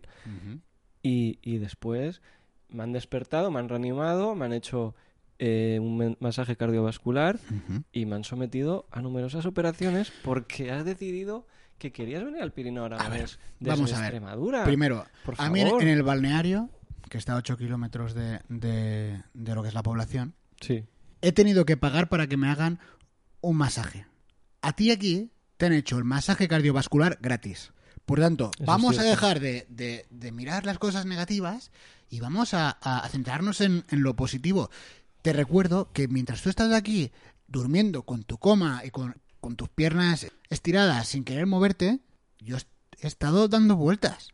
Y, 1.04 1.40
y 1.42 1.58
después 1.58 2.22
me 2.70 2.84
han 2.84 2.92
despertado, 2.92 3.50
me 3.52 3.60
han 3.60 3.70
reanimado, 3.70 4.36
me 4.36 4.46
han 4.46 4.54
hecho 4.54 4.94
eh, 5.40 5.80
un 5.82 6.18
masaje 6.20 6.56
cardiovascular 6.58 7.40
y 7.92 8.06
me 8.06 8.16
han 8.16 8.24
sometido 8.24 8.88
a 8.92 9.02
numerosas 9.02 9.46
operaciones 9.46 10.12
porque 10.24 10.72
has 10.72 10.84
decidido 10.84 11.48
que 11.78 11.92
querías 11.92 12.24
venir 12.26 12.42
al 12.42 12.52
Pirineo 12.52 12.86
Aragonés 12.86 13.40
desde 13.60 13.72
vamos 13.76 13.94
a 13.94 13.98
ver. 13.98 14.06
Extremadura. 14.06 14.64
Primero, 14.64 15.06
por 15.24 15.36
a 15.38 15.50
mí 15.50 15.62
en, 15.62 15.68
favor. 15.68 15.84
en 15.84 15.90
el 15.90 16.04
balneario, 16.04 16.70
que 17.10 17.20
está 17.20 17.34
a 17.34 17.38
8 17.38 17.56
kilómetros 17.56 18.14
de, 18.16 18.42
de- 18.50 19.22
de 19.34 19.56
lo 19.56 19.62
que 19.62 19.70
es 19.70 19.76
la 19.76 19.84
población, 19.84 20.34
Sí. 20.60 20.86
He 21.22 21.32
tenido 21.32 21.66
que 21.66 21.78
pagar 21.78 22.10
para 22.10 22.28
que 22.28 22.38
me 22.38 22.50
hagan 22.50 22.80
un 23.42 23.58
masaje. 23.58 24.06
A 24.62 24.74
ti 24.74 24.92
aquí 24.92 25.32
te 25.58 25.66
han 25.68 25.74
hecho 25.74 25.98
el 25.98 26.04
masaje 26.04 26.48
cardiovascular 26.48 27.18
gratis. 27.22 27.72
Por 28.06 28.20
tanto, 28.20 28.52
Eso 28.56 28.66
vamos 28.66 28.98
a 29.00 29.04
dejar 29.04 29.40
de, 29.40 29.66
de- 29.70 30.06
de 30.10 30.32
mirar 30.32 30.66
las 30.66 30.78
cosas 30.80 31.06
negativas 31.06 31.72
y 32.10 32.20
vamos 32.22 32.54
a, 32.54 32.78
centrarnos 33.12 33.60
en, 33.62 33.84
en 33.90 34.02
lo 34.04 34.16
positivo. 34.16 34.70
Te 35.22 35.34
recuerdo 35.34 35.92
que 35.92 36.08
mientras 36.08 36.42
tú 36.42 36.50
estás 36.50 36.72
aquí 36.74 37.12
durmiendo 37.48 38.04
con 38.04 38.24
tu 38.24 38.38
coma 38.38 38.82
y 38.86 38.92
con, 38.92 39.16
con 39.42 39.56
tus 39.58 39.68
piernas 39.70 40.28
estiradas 40.50 41.08
sin 41.08 41.24
querer 41.26 41.48
moverte, 41.48 42.00
yo 42.40 42.56
he 42.58 43.08
estado 43.08 43.48
dando 43.50 43.76
vueltas. 43.76 44.30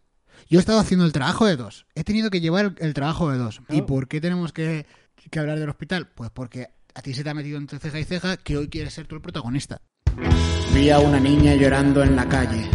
Yo 0.49 0.59
he 0.59 0.61
estado 0.61 0.79
haciendo 0.79 1.05
el 1.05 1.13
trabajo 1.13 1.45
de 1.45 1.55
dos. 1.55 1.85
He 1.95 2.03
tenido 2.03 2.29
que 2.29 2.41
llevar 2.41 2.65
el, 2.65 2.75
el 2.79 2.93
trabajo 2.93 3.31
de 3.31 3.37
dos. 3.37 3.61
¿Y 3.69 3.81
por 3.83 4.07
qué 4.07 4.19
tenemos 4.21 4.51
que, 4.53 4.85
que 5.29 5.39
hablar 5.39 5.59
del 5.59 5.69
hospital? 5.69 6.09
Pues 6.13 6.29
porque 6.31 6.67
a 6.93 7.01
ti 7.01 7.13
se 7.13 7.23
te 7.23 7.29
ha 7.29 7.33
metido 7.33 7.57
entre 7.57 7.79
ceja 7.79 7.99
y 7.99 8.03
ceja 8.03 8.37
que 8.37 8.57
hoy 8.57 8.67
quieres 8.67 8.93
ser 8.93 9.07
tú 9.07 9.15
el 9.15 9.21
protagonista. 9.21 9.81
Vi 10.73 10.89
a 10.89 10.99
una 10.99 11.19
niña 11.19 11.55
llorando 11.55 12.03
en 12.03 12.15
la 12.15 12.27
calle. 12.27 12.69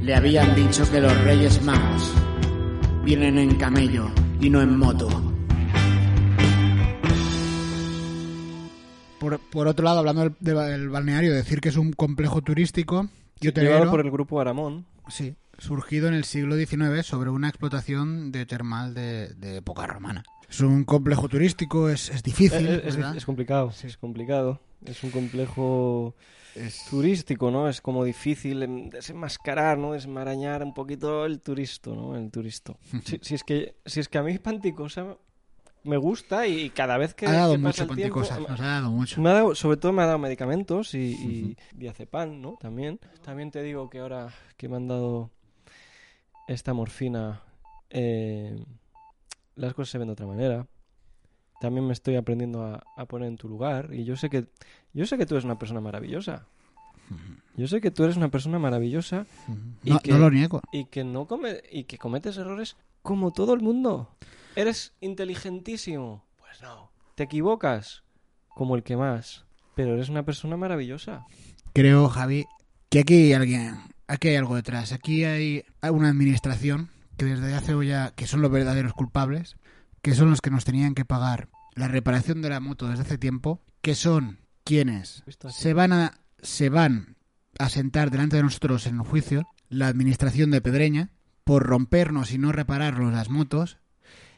Le 0.00 0.14
habían 0.14 0.54
dicho 0.54 0.90
que 0.90 1.00
los 1.00 1.16
Reyes 1.24 1.62
Magos 1.62 2.12
vienen 3.04 3.38
en 3.38 3.56
camello 3.56 4.10
y 4.40 4.50
no 4.50 4.60
en 4.60 4.76
moto. 4.78 5.08
Por, 9.18 9.38
por 9.38 9.66
otro 9.68 9.84
lado, 9.84 10.00
hablando 10.00 10.22
del, 10.40 10.56
del 10.56 10.88
balneario, 10.90 11.32
decir 11.32 11.60
que 11.60 11.70
es 11.70 11.76
un 11.76 11.92
complejo 11.92 12.42
turístico 12.42 13.08
y 13.40 13.46
Llevado 13.46 13.62
hotelero, 13.70 13.90
por 13.90 14.00
el 14.00 14.10
grupo 14.10 14.40
Aramón. 14.40 14.86
sí, 15.08 15.34
surgido 15.58 16.08
en 16.08 16.14
el 16.14 16.24
siglo 16.24 16.56
XIX 16.56 17.04
sobre 17.04 17.30
una 17.30 17.48
explotación 17.48 18.32
de 18.32 18.46
termal 18.46 18.94
de, 18.94 19.28
de 19.34 19.56
época 19.56 19.86
romana. 19.86 20.22
Es 20.48 20.60
un 20.60 20.84
complejo 20.84 21.28
turístico, 21.28 21.88
es, 21.88 22.10
es 22.10 22.22
difícil, 22.22 22.66
Eh, 22.68 22.82
es, 22.84 23.24
complicado, 23.24 23.72
Sí. 23.72 23.86
es 23.86 23.96
complicado. 23.96 24.60
Es 24.84 25.02
un 25.02 25.10
complejo 25.10 26.14
turístico, 26.90 27.50
¿no? 27.50 27.68
Es 27.68 27.80
como 27.80 28.04
difícil 28.04 28.90
desenmascarar, 28.90 29.78
¿no? 29.78 29.92
Desmarañar 29.92 30.62
un 30.62 30.74
poquito 30.74 31.24
el 31.24 31.40
turisto, 31.40 31.94
¿no? 31.94 32.16
El 32.16 32.30
turisto. 32.30 32.78
Si, 33.04 33.18
si 33.22 33.34
es 33.34 33.42
que 33.42 33.74
si 33.84 34.00
es 34.00 34.08
que 34.08 34.18
a 34.18 34.22
mí 34.22 34.38
Panticosa 34.38 35.16
me 35.84 35.96
gusta 35.96 36.46
y, 36.46 36.70
cada 36.70 36.96
vez 36.96 37.14
que, 37.14 37.26
ha 37.26 37.32
dado 37.32 37.56
que 37.56 37.62
pasa 37.62 37.82
mucho 37.84 37.92
el 37.92 37.96
tiempo, 37.98 38.20
Panticosa, 38.20 38.40
nos 38.48 38.60
ha 38.60 38.64
dado 38.66 38.90
mucho. 38.90 39.20
me 39.20 39.30
ha 39.30 39.32
dado, 39.34 39.54
sobre 39.54 39.76
todo 39.76 39.92
me 39.92 40.02
ha 40.02 40.06
dado 40.06 40.18
medicamentos 40.18 40.94
y, 40.94 40.98
y 40.98 41.56
diazepam, 41.74 42.40
¿no? 42.40 42.56
También. 42.60 43.00
También 43.24 43.50
te 43.50 43.62
digo 43.62 43.90
que 43.90 43.98
ahora 43.98 44.28
que 44.56 44.68
me 44.68 44.76
han 44.76 44.88
dado 44.88 45.30
esta 46.48 46.72
morfina, 46.74 47.42
eh, 47.90 48.56
las 49.56 49.74
cosas 49.74 49.90
se 49.90 49.98
ven 49.98 50.08
de 50.08 50.12
otra 50.12 50.26
manera. 50.26 50.66
También 51.60 51.86
me 51.86 51.92
estoy 51.92 52.16
aprendiendo 52.16 52.64
a, 52.64 52.82
a 52.96 53.06
poner 53.06 53.28
en 53.28 53.36
tu 53.36 53.48
lugar 53.48 53.90
y 53.94 54.04
yo 54.04 54.16
sé 54.16 54.28
que 54.28 54.46
yo 54.92 55.06
sé 55.06 55.16
que 55.16 55.24
tú 55.26 55.34
eres 55.34 55.44
una 55.44 55.58
persona 55.58 55.80
maravillosa. 55.80 56.46
Yo 57.56 57.68
sé 57.68 57.80
que 57.80 57.90
tú 57.90 58.02
eres 58.04 58.16
una 58.16 58.30
persona 58.30 58.58
maravillosa 58.58 59.26
y 59.82 59.90
No, 59.90 60.00
que- 60.00 60.10
no 60.12 60.18
lo 60.18 60.30
niego. 60.30 60.60
y 60.72 60.86
que 60.86 61.04
no 61.04 61.26
come 61.26 61.60
y 61.70 61.84
que 61.84 61.98
cometes 61.98 62.36
errores 62.38 62.76
como 63.02 63.32
todo 63.32 63.54
el 63.54 63.60
mundo. 63.60 64.08
¿Eres 64.56 64.92
inteligentísimo? 65.00 66.24
Pues 66.38 66.60
no. 66.62 66.90
¿Te 67.14 67.24
equivocas? 67.24 68.02
Como 68.48 68.74
el 68.76 68.82
que 68.82 68.96
más. 68.96 69.44
Pero 69.74 69.94
eres 69.94 70.08
una 70.08 70.24
persona 70.24 70.56
maravillosa. 70.56 71.26
Creo, 71.72 72.08
Javi, 72.08 72.46
que 72.88 73.00
aquí 73.00 73.14
hay 73.14 73.32
alguien, 73.32 73.74
aquí 74.06 74.28
hay 74.28 74.36
algo 74.36 74.56
detrás. 74.56 74.92
Aquí 74.92 75.24
hay 75.24 75.64
una 75.82 76.08
administración 76.08 76.90
que 77.16 77.26
desde 77.26 77.54
hace 77.54 77.86
ya, 77.86 78.12
que 78.14 78.26
son 78.26 78.42
los 78.42 78.50
verdaderos 78.50 78.94
culpables, 78.94 79.56
que 80.02 80.14
son 80.14 80.30
los 80.30 80.40
que 80.40 80.50
nos 80.50 80.64
tenían 80.64 80.94
que 80.94 81.04
pagar 81.04 81.48
la 81.74 81.88
reparación 81.88 82.42
de 82.42 82.50
la 82.50 82.60
moto 82.60 82.88
desde 82.88 83.02
hace 83.02 83.18
tiempo, 83.18 83.62
que 83.80 83.94
son 83.94 84.38
quienes 84.64 85.24
se 85.50 85.74
van 85.74 85.92
a 85.92 86.20
se 86.42 86.68
van 86.68 87.16
a 87.58 87.68
sentar 87.68 88.10
delante 88.10 88.36
de 88.36 88.42
nosotros 88.42 88.86
en 88.86 88.96
el 88.96 89.02
juicio, 89.02 89.46
la 89.68 89.88
administración 89.88 90.50
de 90.50 90.60
Pedreña, 90.60 91.10
por 91.44 91.64
rompernos 91.64 92.32
y 92.32 92.38
no 92.38 92.52
repararnos 92.52 93.12
las 93.12 93.30
motos, 93.30 93.78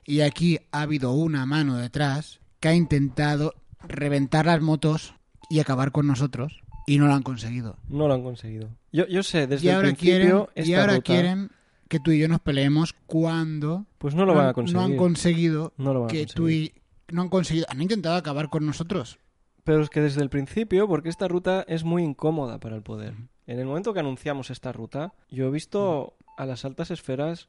y 0.04 0.20
aquí 0.20 0.60
ha 0.70 0.82
habido 0.82 1.12
una 1.12 1.46
mano 1.46 1.76
detrás 1.76 2.40
que 2.60 2.68
ha 2.68 2.74
intentado 2.74 3.54
reventar 3.80 4.46
las 4.46 4.60
motos 4.60 5.14
y 5.50 5.60
acabar 5.60 5.92
con 5.92 6.06
nosotros, 6.06 6.60
y 6.86 6.98
no 6.98 7.06
lo 7.06 7.14
han 7.14 7.22
conseguido. 7.22 7.76
No 7.88 8.08
lo 8.08 8.14
han 8.14 8.22
conseguido. 8.22 8.68
Yo, 8.92 9.06
yo 9.06 9.22
sé, 9.22 9.46
desde 9.46 9.66
y 9.66 9.68
el 9.70 9.74
ahora 9.76 9.88
principio, 9.88 10.48
quieren, 10.54 10.70
y 10.70 10.74
ahora 10.74 10.94
ruta, 10.94 11.02
quieren 11.04 11.50
que 11.88 12.00
tú 12.00 12.10
y 12.12 12.18
yo 12.18 12.28
nos 12.28 12.40
peleemos 12.40 12.94
cuando 13.06 13.86
pues 13.98 14.14
no 14.14 14.24
lo 14.24 14.34
van 14.34 14.48
a 14.48 14.52
conseguir. 14.52 14.76
no 14.80 14.84
han 14.86 14.96
conseguido 14.96 15.72
No 15.76 15.92
lo 15.94 16.00
van 16.02 16.10
a 16.10 16.12
que 16.12 16.26
tú 16.26 16.42
conseguir. 16.44 16.72
y 17.08 17.14
no 17.14 17.22
han 17.22 17.28
conseguido, 17.28 17.66
han 17.68 17.82
intentado 17.82 18.16
acabar 18.16 18.48
con 18.48 18.64
nosotros. 18.66 19.18
Pero 19.64 19.82
es 19.82 19.90
que 19.90 20.00
desde 20.00 20.22
el 20.22 20.30
principio, 20.30 20.86
porque 20.88 21.08
esta 21.08 21.26
ruta 21.28 21.64
es 21.68 21.82
muy 21.84 22.02
incómoda 22.04 22.58
para 22.60 22.76
el 22.76 22.82
poder. 22.82 23.14
En 23.48 23.58
el 23.58 23.66
momento 23.66 23.92
que 23.92 24.00
anunciamos 24.00 24.50
esta 24.50 24.72
ruta, 24.72 25.12
yo 25.30 25.46
he 25.46 25.50
visto 25.50 26.16
a 26.36 26.46
las 26.46 26.64
altas 26.64 26.90
esferas 26.90 27.48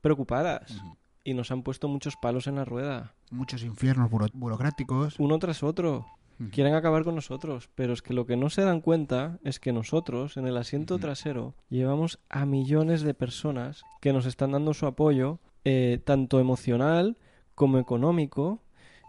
preocupadas 0.00 0.82
y 1.24 1.34
nos 1.34 1.50
han 1.50 1.62
puesto 1.62 1.88
muchos 1.88 2.16
palos 2.16 2.46
en 2.46 2.56
la 2.56 2.64
rueda, 2.64 3.14
Muchos 3.30 3.62
infiernos 3.64 4.10
buro- 4.10 4.30
burocráticos. 4.32 5.16
uno 5.18 5.38
tras 5.38 5.62
otro. 5.62 6.06
Quieren 6.50 6.74
acabar 6.74 7.04
con 7.04 7.14
nosotros, 7.14 7.70
pero 7.74 7.94
es 7.94 8.02
que 8.02 8.12
lo 8.12 8.26
que 8.26 8.36
no 8.36 8.50
se 8.50 8.62
dan 8.62 8.82
cuenta 8.82 9.38
es 9.42 9.58
que 9.58 9.72
nosotros, 9.72 10.36
en 10.36 10.46
el 10.46 10.56
asiento 10.58 10.98
trasero, 10.98 11.54
llevamos 11.70 12.18
a 12.28 12.44
millones 12.44 13.02
de 13.02 13.14
personas 13.14 13.84
que 14.02 14.12
nos 14.12 14.26
están 14.26 14.52
dando 14.52 14.74
su 14.74 14.86
apoyo, 14.86 15.38
eh, 15.64 16.00
tanto 16.04 16.38
emocional 16.38 17.16
como 17.54 17.78
económico, 17.78 18.60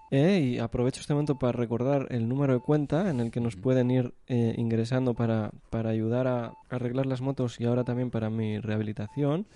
Eh, 0.09 0.39
y 0.39 0.59
aprovecho 0.59 1.01
este 1.01 1.13
momento 1.13 1.37
para 1.37 1.51
recordar 1.51 2.07
el 2.11 2.29
número 2.29 2.53
de 2.53 2.59
cuenta 2.59 3.09
en 3.09 3.19
el 3.19 3.29
que 3.29 3.41
nos 3.41 3.57
pueden 3.57 3.91
ir 3.91 4.13
eh, 4.27 4.53
ingresando 4.57 5.13
para, 5.13 5.51
para 5.69 5.89
ayudar 5.89 6.27
a 6.27 6.53
arreglar 6.69 7.05
las 7.05 7.19
motos 7.21 7.59
y 7.59 7.65
ahora 7.65 7.83
también 7.83 8.09
para 8.09 8.29
mi 8.29 8.59
rehabilitación, 8.59 9.47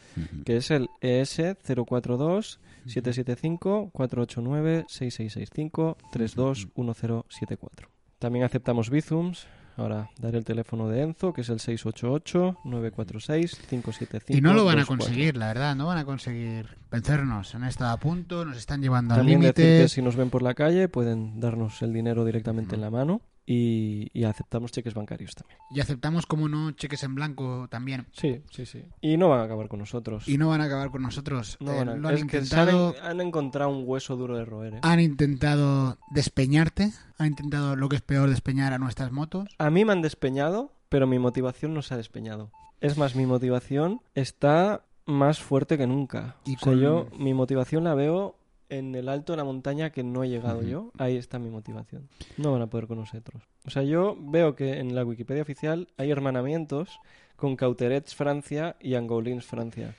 que 0.46 0.58
es 0.58 0.72
el 0.72 0.90
ES 1.00 1.42
042 1.64 2.60
775 2.86 3.92
489 3.94 4.86
6665 4.90 5.98
321074. 6.12 7.90
También 8.20 8.46
aceptamos 8.46 8.90
Bizums. 8.90 9.48
Ahora 9.82 10.10
daré 10.20 10.38
el 10.38 10.46
teléfono 10.46 10.88
de 10.88 11.02
Enzo, 11.02 11.34
que 11.34 11.42
es 11.42 11.50
el 11.50 11.60
688-946-575. 11.60 14.36
Y 14.36 14.42
no 14.42 14.54
lo 14.54 14.66
van 14.66 14.80
a 14.80 14.86
conseguir, 14.86 15.38
la 15.38 15.48
verdad, 15.48 15.76
no 15.76 15.88
van 15.88 15.98
a 15.98 16.06
conseguir 16.06 16.78
vencernos. 16.90 17.56
Han 17.56 17.64
estado 17.64 17.92
a 17.92 17.98
punto, 17.98 18.46
nos 18.46 18.58
están 18.58 18.82
llevando 18.82 19.14
al 19.14 19.20
También 19.22 19.42
decir 19.42 19.66
límite. 19.66 19.84
que 19.84 19.90
si 19.90 20.02
nos 20.02 20.16
ven 20.16 20.30
por 20.30 20.42
la 20.42 20.54
calle 20.54 20.88
pueden 20.88 21.40
darnos 21.40 21.82
el 21.82 21.94
dinero 21.94 22.26
directamente 22.26 22.76
en 22.76 22.82
la 22.82 22.90
mano 22.90 23.22
y, 23.52 24.10
y 24.14 24.24
aceptamos 24.24 24.72
cheques 24.72 24.94
bancarios 24.94 25.36
también. 25.36 25.60
Y 25.72 25.80
aceptamos, 25.82 26.26
como 26.26 26.48
no, 26.48 26.72
cheques 26.72 27.04
en 27.04 27.16
blanco 27.16 27.68
también. 27.70 28.08
Sí, 28.14 28.42
sí, 28.52 28.66
sí. 28.66 28.84
Y 29.02 29.18
no 29.18 29.30
van 29.30 29.42
a 29.42 29.44
acabar 29.44 29.68
con 29.68 29.80
nosotros. 29.80 30.28
Y 30.28 30.38
no 30.38 30.48
van 30.50 30.62
a 30.62 30.66
acabar 30.66 30.90
con 30.92 31.02
nosotros. 31.02 31.58
No 31.60 31.74
Eh, 31.74 31.78
van 31.78 31.90
a- 31.90 31.96
lo 31.96 32.08
han 32.08 32.16
es 32.16 32.26
que 32.26 32.46
se 32.46 32.56
han, 32.56 32.68
intentado. 32.70 32.96
en- 32.98 33.04
han 33.04 33.22
encontrado 33.22 33.70
un 33.72 33.84
hueso 33.86 34.16
duro 34.16 34.38
de 34.38 34.46
roer. 34.46 34.76
¿eh? 34.76 34.80
Han 34.84 35.00
intentado 35.00 35.98
despeñarte. 36.12 36.92
Han 37.18 37.28
intentado 37.28 37.76
lo 37.76 37.90
que 37.90 37.98
es 37.98 38.02
peor, 38.02 38.30
despeñar 38.30 38.74
a 38.74 38.78
nuestras 38.80 39.12
motos. 39.12 39.48
A 39.58 39.70
mí 39.70 39.86
me 39.86 39.92
han 39.92 40.02
despeñado, 40.02 40.74
pero 40.90 41.08
mi 41.08 41.20
motivación 41.20 41.74
no 41.74 41.82
se 41.82 41.94
ha 41.94 41.98
despeñado. 41.98 42.52
Es 42.80 42.98
más, 42.98 43.16
mi 43.16 43.26
motivación 43.26 44.02
está 44.16 44.84
más 45.06 45.40
fuerte 45.40 45.78
que 45.78 45.88
nunca. 45.88 46.38
Y 46.46 46.56
o 46.56 46.60
sea, 46.60 46.72
con- 46.74 46.80
yo 46.80 47.08
mi 47.18 47.34
motivación 47.34 47.84
la 47.84 47.94
veo 47.96 48.36
en 48.72 48.96
el 48.96 49.10
alto 49.10 49.34
de 49.34 49.38
la 49.38 49.44
montaña 49.44 49.92
que 49.92 50.04
no 50.04 50.24
he 50.24 50.30
llegado 50.30 50.64
yo. 50.64 50.92
Ahí 50.98 51.18
está 51.18 51.38
mi 51.38 51.50
motivación. 51.50 52.08
No 52.38 52.54
van 52.54 52.64
a 52.64 52.68
poder 52.68 52.88
con 52.88 52.98
nosotros. 52.98 53.44
O 53.66 53.70
sea, 53.70 53.84
yo 53.84 54.18
veo 54.20 54.56
que 54.56 54.80
en 54.80 54.96
la 54.96 55.06
Wikipedia 55.06 55.44
oficial 55.44 55.90
hay 55.98 56.10
hermanamientos 56.10 57.00
con 57.36 57.56
Cauterets 57.56 58.16
Francia 58.16 58.78
y 58.80 58.96
Angolins 58.96 59.46
Francia. 59.46 59.94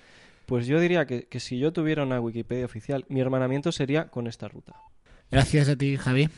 Pues 0.46 0.66
yo 0.66 0.80
diría 0.80 1.06
que, 1.06 1.28
que 1.28 1.38
si 1.38 1.58
yo 1.58 1.72
tuviera 1.72 2.02
una 2.02 2.20
Wikipedia 2.20 2.64
oficial, 2.64 3.04
mi 3.08 3.20
hermanamiento 3.20 3.70
sería 3.70 4.08
con 4.08 4.26
esta 4.26 4.48
ruta. 4.48 4.74
Gracias 5.30 5.68
a 5.68 5.76
ti, 5.76 5.96
Javi, 5.96 6.28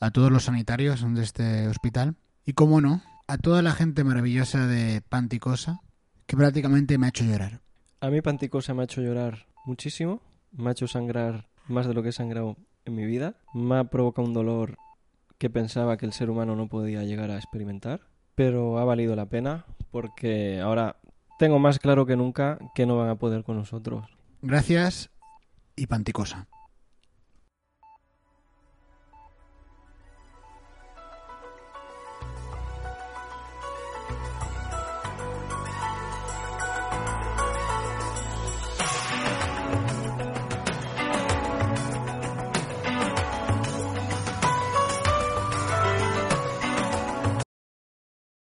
a 0.00 0.10
todos 0.10 0.32
los 0.32 0.44
sanitarios 0.44 1.04
de 1.14 1.22
este 1.22 1.68
hospital 1.68 2.16
y, 2.44 2.54
como 2.54 2.80
no, 2.80 3.02
a 3.26 3.38
toda 3.38 3.62
la 3.62 3.72
gente 3.72 4.04
maravillosa 4.04 4.66
de 4.66 5.02
Panticosa, 5.02 5.80
que 6.26 6.36
prácticamente 6.36 6.98
me 6.98 7.06
ha 7.06 7.08
hecho 7.10 7.24
llorar. 7.24 7.60
A 8.00 8.10
mí 8.10 8.20
Panticosa 8.20 8.74
me 8.74 8.82
ha 8.82 8.84
hecho 8.84 9.00
llorar 9.00 9.46
muchísimo, 9.64 10.20
me 10.52 10.68
ha 10.68 10.72
hecho 10.72 10.86
sangrar 10.86 11.48
más 11.66 11.86
de 11.86 11.94
lo 11.94 12.02
que 12.02 12.10
he 12.10 12.12
sangrado 12.12 12.56
en 12.84 12.94
mi 12.94 13.04
vida, 13.04 13.34
me 13.54 13.76
ha 13.76 13.84
provocado 13.84 14.26
un 14.26 14.34
dolor 14.34 14.76
que 15.38 15.50
pensaba 15.50 15.96
que 15.96 16.06
el 16.06 16.12
ser 16.12 16.30
humano 16.30 16.56
no 16.56 16.68
podía 16.68 17.02
llegar 17.04 17.30
a 17.30 17.36
experimentar, 17.36 18.00
pero 18.34 18.78
ha 18.78 18.84
valido 18.84 19.16
la 19.16 19.26
pena 19.26 19.64
porque 19.90 20.60
ahora 20.60 20.96
tengo 21.38 21.58
más 21.58 21.78
claro 21.78 22.06
que 22.06 22.16
nunca 22.16 22.58
que 22.74 22.86
no 22.86 22.96
van 22.96 23.08
a 23.08 23.16
poder 23.16 23.44
con 23.44 23.56
nosotros. 23.56 24.06
Gracias 24.42 25.10
y 25.76 25.86
Panticosa. 25.86 26.48